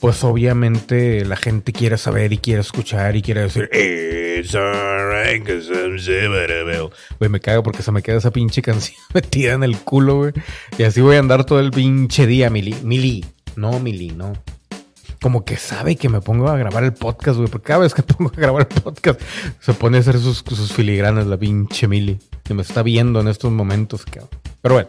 pues 0.00 0.24
obviamente 0.24 1.24
la 1.24 1.36
gente 1.36 1.72
quiere 1.72 1.98
saber 1.98 2.32
y 2.32 2.38
quiere 2.38 2.62
escuchar 2.62 3.14
y 3.14 3.22
quiere 3.22 3.42
decir, 3.42 3.70
It's 3.72 4.56
alright 4.56 5.46
'cause 5.46 5.70
I'm 5.72 6.00
Zebarabel". 6.00 6.88
Güey, 7.20 7.30
me 7.30 7.38
cago 7.38 7.62
porque 7.62 7.84
se 7.84 7.92
me 7.92 8.02
queda 8.02 8.16
esa 8.18 8.32
pinche 8.32 8.60
canción 8.60 8.98
metida 9.14 9.52
en 9.52 9.62
el 9.62 9.76
culo, 9.76 10.16
güey. 10.16 10.32
Y 10.78 10.82
así 10.82 11.00
voy 11.00 11.14
a 11.14 11.20
andar 11.20 11.44
todo 11.44 11.60
el 11.60 11.70
pinche 11.70 12.26
día, 12.26 12.50
Mili. 12.50 12.74
Mili, 12.82 13.24
no, 13.54 13.78
Mili, 13.78 14.08
no. 14.10 14.32
Como 15.22 15.44
que 15.44 15.56
sabe 15.56 15.96
que 15.96 16.08
me 16.10 16.20
pongo 16.20 16.48
a 16.48 16.58
grabar 16.58 16.84
el 16.84 16.92
podcast, 16.92 17.38
güey. 17.38 17.48
Porque 17.48 17.68
cada 17.68 17.80
vez 17.80 17.94
que 17.94 18.02
pongo 18.02 18.30
a 18.36 18.40
grabar 18.40 18.68
el 18.68 18.82
podcast, 18.82 19.20
se 19.60 19.72
pone 19.72 19.96
a 19.96 20.00
hacer 20.00 20.18
sus, 20.18 20.38
sus 20.38 20.72
filigranas 20.72 21.26
la 21.26 21.38
pinche 21.38 21.88
Mili. 21.88 22.18
Que 22.42 22.52
me 22.52 22.62
está 22.62 22.82
viendo 22.82 23.20
en 23.20 23.28
estos 23.28 23.50
momentos, 23.50 24.04
cabrón. 24.04 24.28
Pero 24.60 24.74
bueno. 24.74 24.88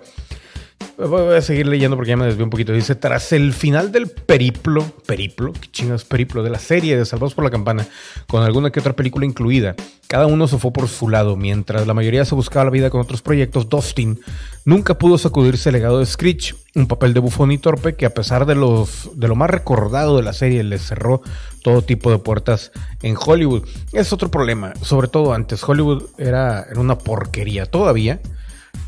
Voy 0.98 1.36
a 1.36 1.42
seguir 1.42 1.66
leyendo 1.68 1.96
porque 1.96 2.10
ya 2.10 2.18
me 2.18 2.26
desvió 2.26 2.44
un 2.44 2.50
poquito. 2.50 2.74
Dice, 2.74 2.96
tras 2.96 3.32
el 3.32 3.54
final 3.54 3.92
del 3.92 4.10
periplo, 4.10 4.84
periplo, 5.06 5.54
qué 5.54 5.72
chingas 5.72 6.04
periplo, 6.04 6.44
de 6.44 6.50
la 6.50 6.60
serie 6.60 6.98
de 6.98 7.06
Salvados 7.06 7.34
por 7.34 7.44
la 7.44 7.50
Campana, 7.50 7.88
con 8.28 8.44
alguna 8.44 8.70
que 8.70 8.80
otra 8.80 8.94
película 8.94 9.26
incluida, 9.26 9.76
cada 10.08 10.28
uno 10.28 10.48
se 10.48 10.58
fue 10.58 10.72
por 10.72 10.88
su 10.88 11.10
lado, 11.10 11.36
mientras 11.36 11.88
la 11.88 11.94
mayoría 11.94 12.26
se 12.26 12.36
buscaba 12.36 12.66
la 12.66 12.72
vida 12.72 12.90
con 12.90 13.02
otros 13.02 13.22
proyectos, 13.22 13.70
Dustin 13.70 14.20
nunca 14.66 14.98
pudo 14.98 15.18
sacudirse 15.18 15.70
el 15.70 15.74
legado 15.74 16.00
de 16.00 16.06
Screech, 16.06 16.56
un 16.76 16.88
papel 16.88 17.14
de 17.14 17.20
bufón 17.20 17.52
y 17.52 17.58
torpe 17.58 17.96
que 17.96 18.06
a 18.06 18.14
pesar 18.14 18.46
de, 18.46 18.56
lo 18.56 18.88
más 19.36 19.50
recordado 19.50 20.18
de 20.18 20.24
la 20.24 20.34
serie, 20.34 20.64
le 20.64 20.78
cerró 20.78 21.22
todo 21.64 21.82
tipo 21.82 22.12
de 22.12 22.20
puertas 22.20 22.72
en 23.02 23.16
Hollywood. 23.18 23.68
Es 23.92 24.14
otro 24.14 24.30
problema, 24.30 24.74
sobre 24.82 25.08
todo 25.08 25.34
antes, 25.34 25.64
Hollywood 25.64 26.04
era, 26.18 26.64
era 26.70 26.80
una 26.80 26.98
porquería 26.98 27.66
todavía, 27.66 28.20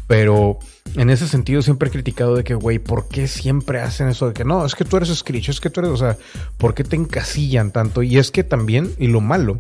pero 0.08 0.60
en 0.96 1.10
ese 1.10 1.28
sentido 1.28 1.62
siempre 1.62 1.90
he 1.90 1.92
criticado 1.92 2.36
de 2.36 2.44
que, 2.44 2.54
güey, 2.54 2.80
¿por 2.80 3.08
qué 3.08 3.28
siempre 3.28 3.82
hacen 3.82 4.08
eso 4.08 4.28
de 4.28 4.34
que 4.34 4.46
no, 4.46 4.66
es 4.66 4.76
que 4.76 4.86
tú 4.86 4.98
eres 4.98 5.10
Screech, 5.10 5.50
es 5.50 5.60
que 5.60 5.70
tú 5.70 5.82
eres, 5.82 5.92
o 5.92 5.98
sea, 5.98 6.18
¿por 6.58 6.74
qué 6.74 6.84
te 6.84 6.96
encasillan 6.96 7.72
tanto? 7.72 8.04
Y 8.04 8.18
es 8.18 8.32
que 8.32 8.44
también, 8.44 8.94
y 9.00 9.08
lo 9.08 9.22
malo, 9.22 9.58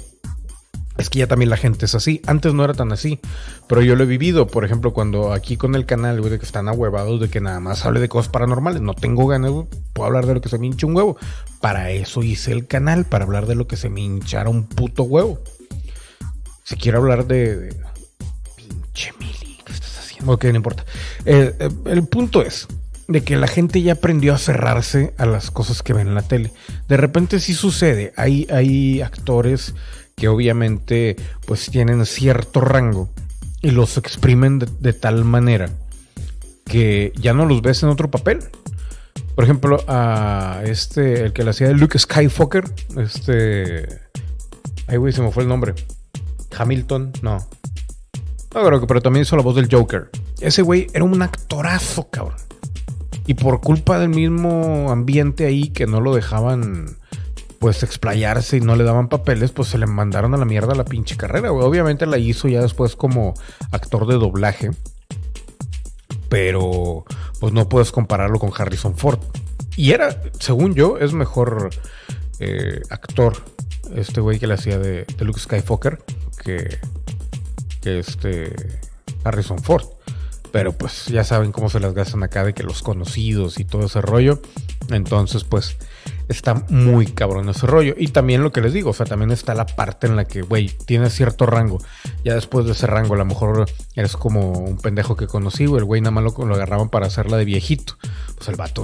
es 0.98 1.10
que 1.10 1.20
ya 1.20 1.28
también 1.28 1.50
la 1.50 1.58
gente 1.58 1.86
es 1.86 1.96
así. 1.96 2.22
Antes 2.25 2.54
no 2.54 2.64
era 2.64 2.74
tan 2.74 2.92
así, 2.92 3.20
pero 3.68 3.82
yo 3.82 3.96
lo 3.96 4.04
he 4.04 4.08
vivido, 4.08 4.48
por 4.48 4.64
ejemplo, 4.64 4.94
cuando 4.94 5.34
aquí 5.34 5.58
con 5.58 5.75
el 5.75 5.86
canal, 5.86 6.20
güey, 6.20 6.32
de 6.32 6.40
que 6.40 6.46
están 6.46 6.70
ahuevados 6.70 7.20
de 7.20 7.30
que 7.30 7.42
nada 7.42 7.60
más 7.60 7.86
hable 7.86 8.00
de 8.00 8.08
cosas 8.08 8.32
paranormales. 8.32 8.82
No 8.82 8.94
tengo 8.94 9.28
ganas, 9.28 9.52
güey, 9.52 9.68
puedo 9.94 10.08
hablar 10.08 10.25
de 10.25 10.36
lo 10.36 10.42
que 10.42 10.50
se 10.50 10.58
me 10.58 10.68
hincha 10.68 10.88
un 10.88 10.96
huevo. 10.96 11.18
Para 11.60 11.92
eso 11.92 12.24
hice 12.24 12.52
el 12.54 12.68
canal, 12.68 13.06
para 13.06 13.25
hablar 13.25 13.46
de 13.46 13.56
lo 13.56 13.68
que 13.68 13.75
se 13.75 13.90
me 13.90 14.02
hinchara 14.02 14.50
un 14.50 14.68
puto 14.68 15.04
huevo. 15.04 15.40
Si 16.64 16.75
quiero 16.78 17.00
hablar 17.00 17.28
de... 17.28 17.75
Pinche 18.56 19.12
Mili, 19.20 19.60
¿qué 19.66 19.74
estás 19.74 20.00
haciendo? 20.00 20.32
Ok, 20.32 20.46
no 20.46 20.56
importa. 20.56 20.86
Eh, 21.25 21.56
eh, 21.60 21.70
el 21.88 22.08
punto 22.08 22.42
es 22.42 22.68
de 23.08 23.24
que 23.24 23.36
la 23.36 23.48
gente 23.48 23.82
ya 23.82 23.94
aprendió 23.94 24.34
a 24.34 24.38
cerrarse 24.38 25.14
a 25.18 25.25
las 25.25 25.52
cosas 25.52 25.84
que 25.84 25.94
ven 25.94 26.08
en 26.08 26.16
la 26.16 26.22
tele. 26.22 26.54
De 26.88 26.98
repente 26.98 27.40
sí 27.40 27.54
sucede, 27.54 28.14
hay, 28.16 28.48
hay 28.50 29.02
actores 29.02 29.75
que 30.15 30.27
obviamente 30.27 31.15
pues 31.45 31.69
tienen 31.69 32.05
cierto 32.05 32.62
rango 32.62 33.10
y 33.62 33.72
los 33.72 33.98
exprimen 33.98 34.60
de, 34.60 34.93
tal 34.93 35.25
manera 35.25 35.69
que 36.65 37.13
ya 37.15 37.34
no 37.34 37.45
los 37.45 37.62
ves 37.62 37.84
en 37.84 37.89
otro 37.89 38.10
papel. 38.10 38.39
Por 39.36 39.43
ejemplo, 39.43 39.84
a 39.88 40.62
este, 40.65 41.25
el 41.25 41.34
que 41.34 41.43
le 41.43 41.50
hacía 41.50 41.67
de 41.67 41.74
Luke 41.74 42.00
Skywalker, 42.00 42.63
este... 42.98 44.01
Ay, 44.88 44.98
güey, 44.98 45.12
se 45.13 45.22
me 45.22 45.31
fue 45.31 45.43
el 45.43 45.50
nombre. 45.50 45.74
Hamilton, 46.57 47.12
no. 47.22 47.38
No 48.53 48.65
creo 48.65 48.79
que, 48.79 48.88
pero 48.88 49.01
también 49.01 49.24
hizo 49.24 49.36
la 49.36 49.41
voz 49.41 49.55
del 49.55 49.67
Joker. 49.69 50.10
Ese 50.39 50.62
güey 50.62 50.88
era 50.93 51.03
un 51.03 51.22
actorazo, 51.22 52.10
cabrón. 52.10 52.38
Y 53.27 53.34
por 53.34 53.62
culpa 53.62 54.00
del 54.00 54.10
mismo 54.10 54.91
ambiente 54.91 55.45
ahí 55.45 55.69
que 55.69 55.88
no 55.88 56.00
lo 56.00 56.15
dejaban 56.15 56.98
pues 57.65 57.81
explayarse 57.81 58.57
y 58.57 58.62
no 58.62 58.75
le 58.75 58.84
daban 58.84 59.10
papeles, 59.10 59.50
pues 59.50 59.69
se 59.69 59.79
le 59.79 59.88
mandaron 59.88 60.36
a 60.36 60.38
la 60.38 60.45
mierda 60.45 60.75
la 60.75 60.86
pinche 60.86 61.17
carrera. 61.17 61.51
Obviamente 61.51 62.05
la 62.05 62.19
hizo 62.19 62.48
ya 62.48 62.62
después 62.62 62.95
como 62.95 63.34
actor 63.72 64.05
de 64.05 64.19
doblaje. 64.19 64.69
Pero 66.29 67.05
pues 67.39 67.53
no 67.53 67.67
puedes 67.67 67.91
compararlo 67.91 68.38
con 68.38 68.51
Harrison 68.55 68.95
Ford. 68.95 69.17
Y 69.75 69.93
era, 69.93 70.22
según 70.39 70.75
yo, 70.75 71.00
es 71.00 71.13
mejor 71.13 71.72
eh, 72.38 72.81
actor 72.91 73.34
este 73.95 74.22
güey 74.22 74.38
que 74.38 74.45
le 74.45 74.53
hacía 74.53 74.77
de, 74.77 75.05
de 75.05 75.25
Luke 75.25 75.39
Skywalker 75.39 76.05
que, 76.43 76.77
que 77.81 77.98
este 77.98 78.53
Harrison 79.24 79.57
Ford. 79.57 79.86
Pero 80.51 80.72
pues 80.72 81.07
ya 81.07 81.24
saben 81.24 81.51
cómo 81.51 81.72
se 81.72 81.79
las 81.79 81.95
gastan 81.95 82.22
acá 82.22 82.43
de 82.43 82.53
que 82.53 82.62
los 82.62 82.84
conocidos 82.84 83.60
y 83.60 83.65
todo 83.65 83.88
ese 83.88 84.01
rollo. 84.01 84.39
Entonces 84.91 85.43
pues 85.43 85.77
está 86.27 86.65
muy 86.70 87.08
cabrón 87.08 87.50
ese 87.50 87.67
rollo. 87.67 87.94
Y 87.98 88.08
también 88.08 88.44
lo 88.44 88.51
que 88.51 88.62
les 88.62 88.74
digo, 88.74 88.91
o 88.91 88.94
sea, 88.94 89.05
también 89.05 89.32
está 89.32 89.53
la 89.53 89.65
parte 89.65 90.08
en 90.08 90.15
la 90.15 90.25
que, 90.25 90.41
güey, 90.41 90.70
tienes 90.86 91.13
cierto 91.13 91.46
rango. 91.46 91.79
Ya 92.24 92.36
después 92.36 92.65
de 92.65 92.74
ese 92.74 92.88
rango, 92.88 93.13
a 93.13 93.17
lo 93.17 93.25
mejor 93.25 93.65
eres 93.96 94.17
como 94.17 94.51
un 94.51 94.77
pendejo 94.77 95.15
que 95.15 95.27
conocí, 95.27 95.65
güey. 95.65 95.79
El 95.79 95.86
güey 95.86 96.01
nada 96.01 96.12
más 96.12 96.24
lo, 96.24 96.46
lo 96.46 96.55
agarraban 96.55 96.89
para 96.89 97.08
hacerla 97.08 97.38
de 97.38 97.46
viejito. 97.46 97.98
Pues 98.36 98.48
el 98.50 98.55
vato, 98.55 98.84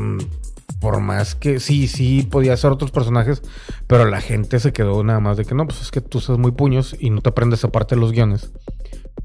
por 0.80 1.00
más 1.00 1.36
que 1.36 1.60
sí, 1.60 1.88
sí 1.88 2.28
podía 2.30 2.54
hacer 2.54 2.72
otros 2.72 2.92
personajes, 2.92 3.42
pero 3.88 4.06
la 4.06 4.22
gente 4.22 4.60
se 4.60 4.74
quedó 4.74 5.04
nada 5.04 5.20
más 5.20 5.38
de 5.38 5.46
que 5.46 5.56
no, 5.56 5.66
pues 5.66 5.82
es 5.82 5.92
que 5.92 6.02
tú 6.02 6.20
sos 6.20 6.40
muy 6.40 6.52
puños 6.52 6.96
y 7.00 7.10
no 7.12 7.22
te 7.22 7.30
aprendes 7.30 7.64
aparte 7.64 7.96
de 7.96 8.02
los 8.02 8.12
guiones. 8.12 8.52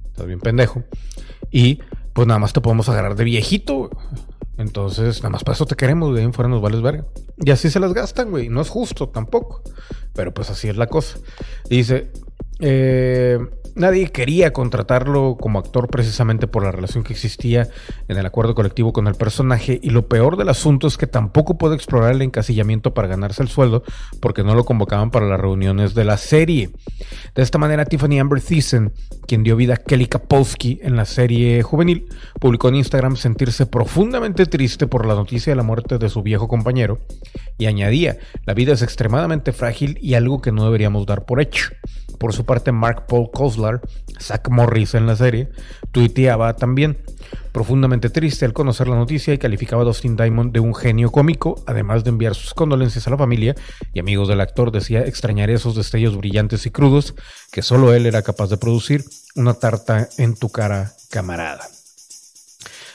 Estás 0.09 0.27
bien 0.27 0.41
pendejo. 0.41 0.83
Y 1.51 1.81
pues 2.13 2.27
nada 2.27 2.41
más 2.41 2.53
te 2.53 2.61
podemos 2.61 2.89
agarrar 2.89 3.17
de 3.17 3.25
viejito. 3.25 3.91
Entonces, 4.59 5.19
nada 5.19 5.31
más 5.31 5.45
para 5.45 5.55
eso 5.55 5.67
te 5.67 5.77
queremos, 5.77 6.15
de 6.15 6.21
ahí 6.21 6.27
en 6.27 6.33
fuera 6.33 6.49
nos 6.49 6.63
vales 6.63 6.83
verga. 6.83 7.05
Y 7.39 7.51
así 7.51 7.71
se 7.71 7.81
las 7.81 7.93
gastan, 7.93 8.31
güey. 8.31 8.49
No 8.49 8.61
es 8.61 8.69
justo 8.69 9.09
tampoco. 9.09 9.63
Pero 10.15 10.33
pues 10.33 10.51
así 10.51 10.69
es 10.69 10.77
la 10.77 10.87
cosa. 10.87 11.19
Dice, 11.69 12.11
eh, 12.61 13.39
nadie 13.75 14.09
quería 14.09 14.53
contratarlo 14.53 15.37
como 15.39 15.59
actor 15.59 15.89
precisamente 15.89 16.47
por 16.47 16.65
la 16.65 16.73
relación 16.73 17.05
que 17.05 17.13
existía 17.13 17.69
en 18.09 18.17
el 18.17 18.27
acuerdo 18.27 18.55
colectivo 18.55 18.93
con 18.93 19.07
el 19.07 19.15
personaje. 19.15 19.79
Y 19.83 19.91
lo 19.91 20.09
peor 20.09 20.37
del 20.37 20.49
asunto 20.49 20.87
es 20.87 20.97
que 20.97 21.07
tampoco 21.07 21.59
puede 21.59 21.77
explorar 21.77 22.13
el 22.13 22.23
encasillamiento 22.23 22.95
para 22.95 23.09
ganarse 23.09 23.43
el 23.43 23.49
sueldo 23.49 23.83
porque 24.21 24.43
no 24.43 24.55
lo 24.55 24.65
convocaban 24.65 25.11
para 25.11 25.27
las 25.27 25.41
reuniones 25.41 25.95
de 25.95 26.05
la 26.05 26.17
serie. 26.17 26.71
De 27.35 27.43
esta 27.43 27.59
manera, 27.59 27.85
Tiffany 27.85 28.19
Amber 28.19 28.41
Thiessen, 28.41 28.93
quien 29.27 29.43
dio 29.45 29.57
vida 29.57 29.75
a 29.75 29.77
Kelly 29.77 30.07
Kapowski 30.07 30.81
en 30.83 30.97
la 30.97 31.05
serie 31.05 31.63
juvenil, 31.63 32.09
publicó 32.41 32.69
en 32.69 32.77
Instagram 32.77 33.17
sentirse 33.17 33.67
profundamente 33.67 34.47
triste 34.47 34.87
por 34.87 35.07
la 35.07 35.15
noticia 35.15 35.53
de 35.53 35.57
la 35.57 35.63
muerte 35.63 35.99
de 35.99 36.09
su 36.09 36.23
viejo 36.23 36.49
compañero 36.49 37.01
y 37.59 37.67
añadía, 37.67 38.19
la 38.45 38.55
vida 38.55 38.73
es 38.73 38.83
extremadamente 38.83 39.53
frágil 39.53 39.99
y 40.01 40.15
algo 40.15 40.41
que 40.41 40.53
no 40.53 40.65
deberíamos 40.65 41.07
dar 41.07 41.25
por 41.25 41.41
hecho. 41.41 41.71
Por 42.19 42.33
su 42.33 42.46
parte, 42.47 42.73
Mark 42.73 43.07
Paul 43.07 43.31
Koslar, 43.31 43.81
Zach 44.21 44.49
Morris 44.49 44.95
en 44.95 45.07
la 45.07 45.17
serie, 45.17 45.51
tuiteaba 45.93 46.57
también, 46.57 46.99
profundamente 47.53 48.09
triste 48.09 48.45
al 48.45 48.53
conocer 48.53 48.89
la 48.89 48.97
noticia 48.97 49.35
y 49.35 49.39
calificaba 49.39 49.83
a 49.83 49.85
Dustin 49.85 50.17
Diamond 50.17 50.53
de 50.53 50.61
un 50.61 50.75
genio 50.75 51.11
cómico, 51.11 51.63
además 51.67 52.05
de 52.05 52.11
enviar 52.11 52.35
sus 52.35 52.55
condolencias 52.55 53.07
a 53.07 53.11
la 53.11 53.19
familia 53.19 53.55
y 53.93 54.01
amigos 54.01 54.29
del 54.29 54.41
actor, 54.41 54.71
decía 54.71 55.01
extrañar 55.01 55.51
esos 55.51 55.75
destellos 55.75 56.17
brillantes 56.17 56.65
y 56.67 56.71
crudos 56.71 57.15
que 57.53 57.63
solo 57.63 57.93
él 57.93 58.07
era 58.07 58.23
capaz 58.23 58.49
de 58.49 58.57
producir, 58.57 59.05
una 59.35 59.55
tarta 59.55 60.09
en 60.19 60.35
tu 60.35 60.49
cara, 60.49 60.93
camarada. 61.11 61.67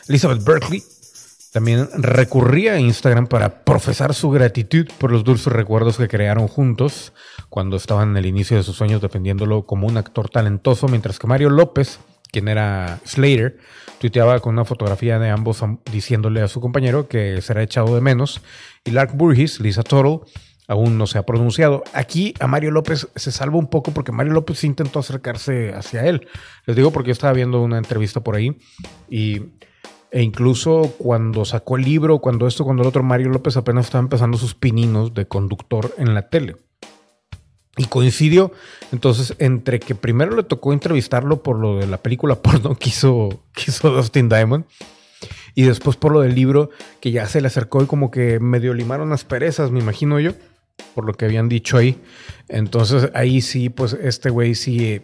Elizabeth 0.08 0.44
Berkeley 0.44 0.84
también 1.52 1.90
recurría 1.98 2.74
a 2.74 2.80
Instagram 2.80 3.28
para 3.28 3.64
profesar 3.64 4.14
su 4.14 4.30
gratitud 4.30 4.88
por 4.98 5.12
los 5.12 5.24
dulces 5.24 5.52
recuerdos 5.52 5.98
que 5.98 6.08
crearon 6.08 6.48
juntos 6.48 7.14
cuando 7.50 7.76
estaban 7.76 8.12
en 8.12 8.18
el 8.18 8.26
inicio 8.26 8.56
de 8.56 8.64
sus 8.64 8.78
sueños 8.78 9.02
defendiéndolo 9.02 9.66
como 9.66 9.88
un 9.88 9.98
actor 9.98 10.30
talentoso, 10.30 10.88
mientras 10.88 11.20
que 11.20 11.28
Mario 11.28 11.50
López, 11.50 12.00
quien 12.32 12.48
era 12.48 13.00
Slater, 13.06 13.58
tuiteaba 14.00 14.40
con 14.40 14.54
una 14.54 14.64
fotografía 14.64 15.20
de 15.20 15.30
ambos 15.30 15.62
diciéndole 15.92 16.42
a 16.42 16.48
su 16.48 16.62
compañero 16.62 17.10
que 17.10 17.42
será 17.42 17.62
echado 17.62 17.94
de 17.94 18.02
menos, 18.02 18.42
y 18.86 18.92
Lark 18.92 19.12
Burgess, 19.14 19.60
Lisa 19.60 19.84
Tuttle, 19.84 20.22
aún 20.70 20.98
no 20.98 21.06
se 21.06 21.18
ha 21.18 21.24
pronunciado. 21.24 21.84
Aquí 21.94 22.34
a 22.40 22.48
Mario 22.48 22.72
López 22.72 23.10
se 23.14 23.32
salva 23.34 23.58
un 23.58 23.70
poco 23.70 23.92
porque 23.92 24.14
Mario 24.14 24.32
López 24.32 24.64
intentó 24.64 25.00
acercarse 25.00 25.74
hacia 25.74 26.06
él. 26.06 26.30
Les 26.66 26.78
digo 26.78 26.92
porque 26.92 27.10
yo 27.10 27.14
estaba 27.14 27.34
viendo 27.34 27.62
una 27.62 27.78
entrevista 27.78 28.22
por 28.22 28.36
ahí 28.38 28.58
y 29.10 29.42
e 30.12 30.22
incluso 30.22 30.94
cuando 30.98 31.46
sacó 31.46 31.78
el 31.78 31.84
libro, 31.84 32.20
cuando 32.20 32.46
esto, 32.46 32.66
cuando 32.66 32.84
el 32.84 32.90
otro, 32.90 33.02
Mario 33.02 33.30
López 33.30 33.56
apenas 33.56 33.86
estaba 33.86 34.04
empezando 34.04 34.38
sus 34.38 34.54
pininos 34.54 35.14
de 35.14 35.26
conductor 35.26 35.94
en 35.98 36.14
la 36.14 36.30
tele. 36.30 36.58
Y 37.78 37.86
coincidió, 37.86 38.52
entonces, 38.92 39.34
entre 39.40 39.80
que 39.80 39.96
primero 39.96 40.36
le 40.36 40.44
tocó 40.44 40.74
entrevistarlo 40.74 41.42
por 41.42 41.58
lo 41.58 41.78
de 41.78 41.88
la 41.88 41.98
película 41.98 42.36
porno 42.36 42.76
que 42.76 42.90
hizo, 42.90 43.30
que 43.54 43.72
hizo 43.72 43.90
Dustin 43.90 44.28
Diamond, 44.28 44.66
y 45.56 45.64
después 45.64 45.96
por 45.96 46.12
lo 46.12 46.22
del 46.22 46.36
libro, 46.36 46.70
que 47.00 47.12
ya 47.12 47.26
se 47.28 47.40
le 47.40 47.48
acercó 47.48 47.82
y 47.82 47.86
como 47.86 48.12
que 48.12 48.40
medio 48.42 48.74
limaron 48.74 49.10
las 49.10 49.24
perezas, 49.24 49.72
me 49.72 49.80
imagino 49.80 50.20
yo, 50.20 50.34
por 50.94 51.06
lo 51.06 51.14
que 51.14 51.26
habían 51.26 51.48
dicho 51.48 51.78
ahí. 51.78 51.98
Entonces 52.50 53.10
ahí 53.14 53.42
sí, 53.42 53.70
pues 53.70 53.94
este 53.94 54.30
güey 54.30 54.56
sí 54.56 55.02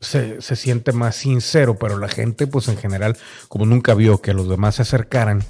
se, 0.00 0.40
se, 0.40 0.56
siente 0.56 0.92
más 0.92 1.16
sincero, 1.16 1.76
pero 1.78 1.98
la 1.98 2.08
gente, 2.08 2.46
pues 2.46 2.68
en 2.68 2.76
general, 2.76 3.16
como 3.48 3.66
nunca 3.66 3.94
vio 3.94 4.20
que 4.20 4.34
los 4.34 4.48
demás 4.48 4.76
se 4.76 4.82
acercaran, 4.82 5.44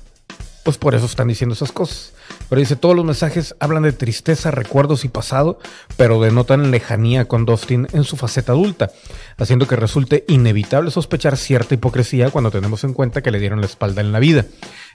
pues 0.69 0.76
por 0.76 0.95
eso 0.95 1.07
están 1.07 1.28
diciendo 1.28 1.55
esas 1.55 1.73
cosas. 1.73 2.12
Pero 2.49 2.61
dice, 2.61 2.76
todos 2.76 2.95
los 2.95 3.05
mensajes 3.05 3.55
hablan 3.59 3.85
de 3.85 3.93
tristeza, 3.93 4.50
recuerdos 4.50 5.05
y 5.05 5.09
pasado, 5.09 5.59
pero 5.97 6.21
denotan 6.21 6.71
lejanía 6.71 7.26
con 7.26 7.47
Dustin 7.47 7.87
en 7.93 8.05
su 8.05 8.17
faceta 8.17 8.52
adulta, 8.52 8.90
haciendo 9.38 9.67
que 9.67 9.76
resulte 9.76 10.25
inevitable 10.28 10.90
sospechar 10.90 11.37
cierta 11.37 11.75
hipocresía 11.75 12.31
cuando 12.31 12.50
tenemos 12.50 12.85
en 12.85 12.93
cuenta 12.93 13.23
que 13.23 13.31
le 13.31 13.40
dieron 13.40 13.61
la 13.61 13.67
espalda 13.67 14.02
en 14.02 14.12
la 14.12 14.19
vida. 14.19 14.45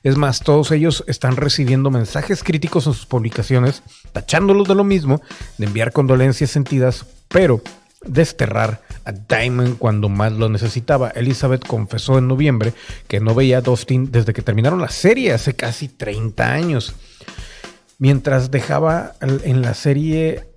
Es 0.04 0.18
más, 0.18 0.42
todos 0.42 0.72
ellos 0.72 1.04
están 1.08 1.38
recibiendo 1.38 1.90
mensajes 1.90 2.44
críticos 2.44 2.86
en 2.88 2.94
sus 2.94 3.06
publicaciones, 3.06 3.84
tachándolos 4.12 4.68
de 4.68 4.76
lo 4.76 4.84
mismo, 4.84 5.22
de 5.58 5.66
enviar 5.66 5.92
condolencias 5.92 6.52
sentidas, 6.52 7.06
pero 7.30 7.62
desterrar 8.06 8.82
a 9.06 9.12
Diamond 9.12 9.78
cuando 9.78 10.10
más 10.10 10.32
lo 10.34 10.50
necesitaba. 10.50 11.10
Elizabeth 11.10 11.66
confesó 11.66 12.18
en 12.18 12.28
noviembre 12.28 12.74
que 13.08 13.20
no 13.20 13.36
veía 13.36 13.60
a 13.60 13.62
Dustin 13.62 14.12
desde 14.12 14.34
que 14.34 14.42
terminaron 14.42 14.82
la 14.82 14.90
serie 14.90 15.34
hace 15.34 15.56
casi 15.56 15.88
30 15.88 16.52
años. 16.52 16.94
Mientras 18.00 18.52
dejaba 18.52 19.14
en 19.22 19.62
la 19.62 19.74
serie, 19.74 20.48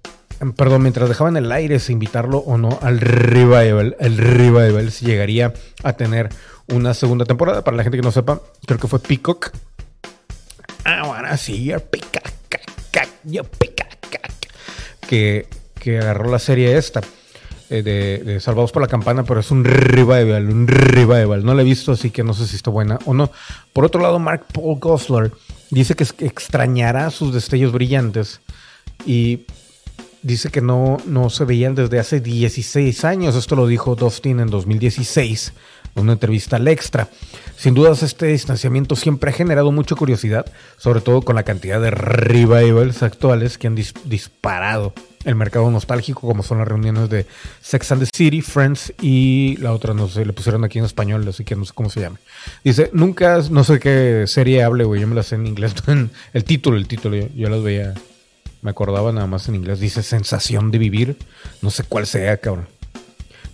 perdón, 0.57 0.83
mientras 0.83 1.09
dejaba 1.09 1.31
en 1.31 1.37
el 1.37 1.53
aire 1.53 1.79
si 1.79 1.93
invitarlo 1.93 2.39
o 2.39 2.59
no 2.59 2.79
al 2.83 3.01
revival, 3.01 3.97
el 4.01 4.19
revival 4.19 4.91
si 4.91 5.07
llegaría 5.07 5.53
a 5.83 5.93
tener 5.93 6.31
una 6.69 6.95
segunda 6.95 7.25
temporada. 7.25 7.63
Para 7.63 7.77
la 7.77 7.83
gente 7.83 7.99
que 7.99 8.03
no 8.03 8.13
sepa, 8.13 8.41
creo 8.67 8.79
que 8.79 8.89
fue 8.89 8.99
Peacock. 8.99 9.51
Ahora 10.85 11.37
sí, 11.37 11.73
Peacock, 11.91 12.23
que, 15.09 15.49
que 15.79 15.99
agarró 15.99 16.31
la 16.31 16.39
serie 16.39 16.77
esta. 16.77 17.01
Eh, 17.69 17.83
de, 17.83 18.41
Salvados 18.41 18.71
por 18.71 18.83
la 18.83 18.89
Campana, 18.89 19.25
pero 19.25 19.41
es 19.41 19.51
un 19.51 19.65
revival, 19.65 20.49
un 20.49 20.69
revival. 20.69 21.45
No 21.45 21.55
la 21.55 21.63
he 21.63 21.65
visto, 21.65 21.93
así 21.93 22.11
que 22.11 22.23
no 22.23 22.33
sé 22.33 22.47
si 22.47 22.57
está 22.57 22.71
buena 22.71 22.99
o 23.07 23.15
no. 23.15 23.31
Por 23.73 23.85
otro 23.85 24.01
lado, 24.01 24.19
Mark 24.19 24.47
Paul 24.53 24.79
Gosler 24.79 25.33
dice 25.71 25.95
que 25.95 26.05
extrañará 26.25 27.11
sus 27.11 27.35
destellos 27.35 27.73
brillantes 27.73 28.41
y 29.05 29.47
dice 30.23 30.51
que 30.51 30.61
no, 30.61 30.99
no 31.07 31.29
se 31.29 31.45
veían 31.45 31.75
desde 31.75 31.99
hace 31.99 32.21
16 32.21 33.05
años. 33.05 33.35
Esto 33.35 33.57
lo 33.57 33.67
dijo 33.67 33.97
Dustin 33.97 34.39
en 34.41 34.49
2016 34.49 35.53
en 35.53 35.55
una 35.97 36.13
entrevista 36.13 36.57
al 36.57 36.69
extra. 36.69 37.09
Sin 37.57 37.75
dudas, 37.75 38.03
este 38.03 38.27
distanciamiento 38.27 38.97
siempre 38.97 39.31
ha 39.31 39.35
generado 39.35 39.73
mucha 39.73 39.95
curiosidad, 39.95 40.47
sobre 40.77 41.01
todo 41.01 41.23
con 41.23 41.37
la 41.37 41.43
cantidad 41.43 41.81
de 41.81 41.91
revivals 41.91 43.03
actuales 43.03 43.59
que 43.59 43.67
han 43.67 43.77
dis- 43.77 43.95
disparado 44.05 44.93
el 45.25 45.35
mercado 45.35 45.69
nostálgico, 45.71 46.21
como 46.21 46.43
son 46.45 46.59
las 46.59 46.69
reuniones 46.69 47.09
de 47.11 47.27
Sex 47.61 47.91
and 47.93 48.03
the 48.05 48.09
City, 48.15 48.43
Friends 48.43 48.93
y 49.01 49.57
la 49.57 49.73
otra, 49.73 49.93
no 49.93 50.07
sé, 50.07 50.25
le 50.25 50.33
pusieron 50.33 50.63
aquí 50.65 50.79
en 50.79 50.85
español, 50.85 51.27
así 51.27 51.45
que 51.45 51.57
no 51.57 51.65
sé 51.65 51.73
cómo 51.75 51.91
se 51.91 52.01
llama. 52.01 52.21
Dice, 52.63 52.91
nunca, 52.93 53.41
no 53.51 53.65
sé 53.65 53.81
qué 53.81 54.25
serie 54.29 54.63
hable, 54.63 54.85
güey, 54.85 55.01
yo 55.01 55.09
me 55.09 55.17
la 55.17 55.25
sé 55.25 55.35
en 55.35 55.47
inglés, 55.47 55.75
el 56.33 56.45
título, 56.45 56.77
el 56.77 56.87
título, 56.87 57.17
yo, 57.17 57.27
yo 57.35 57.49
las 57.49 57.61
veía, 57.63 57.95
me 58.63 58.71
acordaba 58.71 59.11
nada 59.11 59.27
más 59.27 59.49
en 59.49 59.57
inglés, 59.57 59.81
dice 59.81 60.03
sensación 60.05 60.71
de 60.71 60.79
vivir, 60.79 61.17
no 61.61 61.71
sé 61.71 61.83
cuál 61.83 62.07
sea, 62.07 62.37
cabrón. 62.37 62.69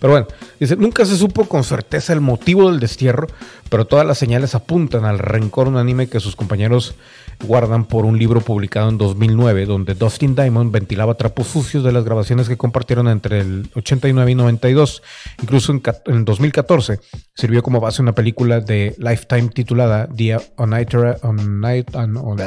Pero 0.03 0.15
bueno, 0.15 0.27
dice, 0.59 0.75
nunca 0.75 1.05
se 1.05 1.15
supo 1.15 1.45
con 1.45 1.63
certeza 1.63 2.11
el 2.11 2.19
motivo 2.19 2.69
del 2.69 2.81
destierro, 2.81 3.27
pero 3.69 3.87
todas 3.87 4.05
las 4.05 4.17
señales 4.17 4.53
apuntan 4.53 5.05
al 5.05 5.17
rencor 5.17 5.69
unánime 5.69 6.09
que 6.09 6.19
sus 6.19 6.35
compañeros 6.35 6.95
guardan 7.43 7.85
por 7.85 8.05
un 8.05 8.17
libro 8.17 8.41
publicado 8.41 8.89
en 8.89 8.97
2009, 8.97 9.65
donde 9.65 9.93
Dustin 9.95 10.35
Diamond 10.35 10.71
ventilaba 10.71 11.15
trapos 11.15 11.47
sucios 11.47 11.83
de 11.83 11.91
las 11.91 12.03
grabaciones 12.03 12.47
que 12.47 12.57
compartieron 12.57 13.07
entre 13.07 13.39
el 13.41 13.69
89 13.75 14.31
y 14.31 14.35
92. 14.35 15.01
Incluso 15.41 15.71
en, 15.71 15.81
en 16.07 16.25
2014 16.25 16.99
sirvió 17.35 17.61
como 17.63 17.79
base 17.79 18.01
una 18.01 18.13
película 18.13 18.59
de 18.59 18.95
Lifetime 18.97 19.49
titulada 19.49 20.07
The 20.07 20.37
Uniter- 20.57 21.19
Unit- 21.23 21.95
Un- 21.95 22.17
Un- 22.17 22.37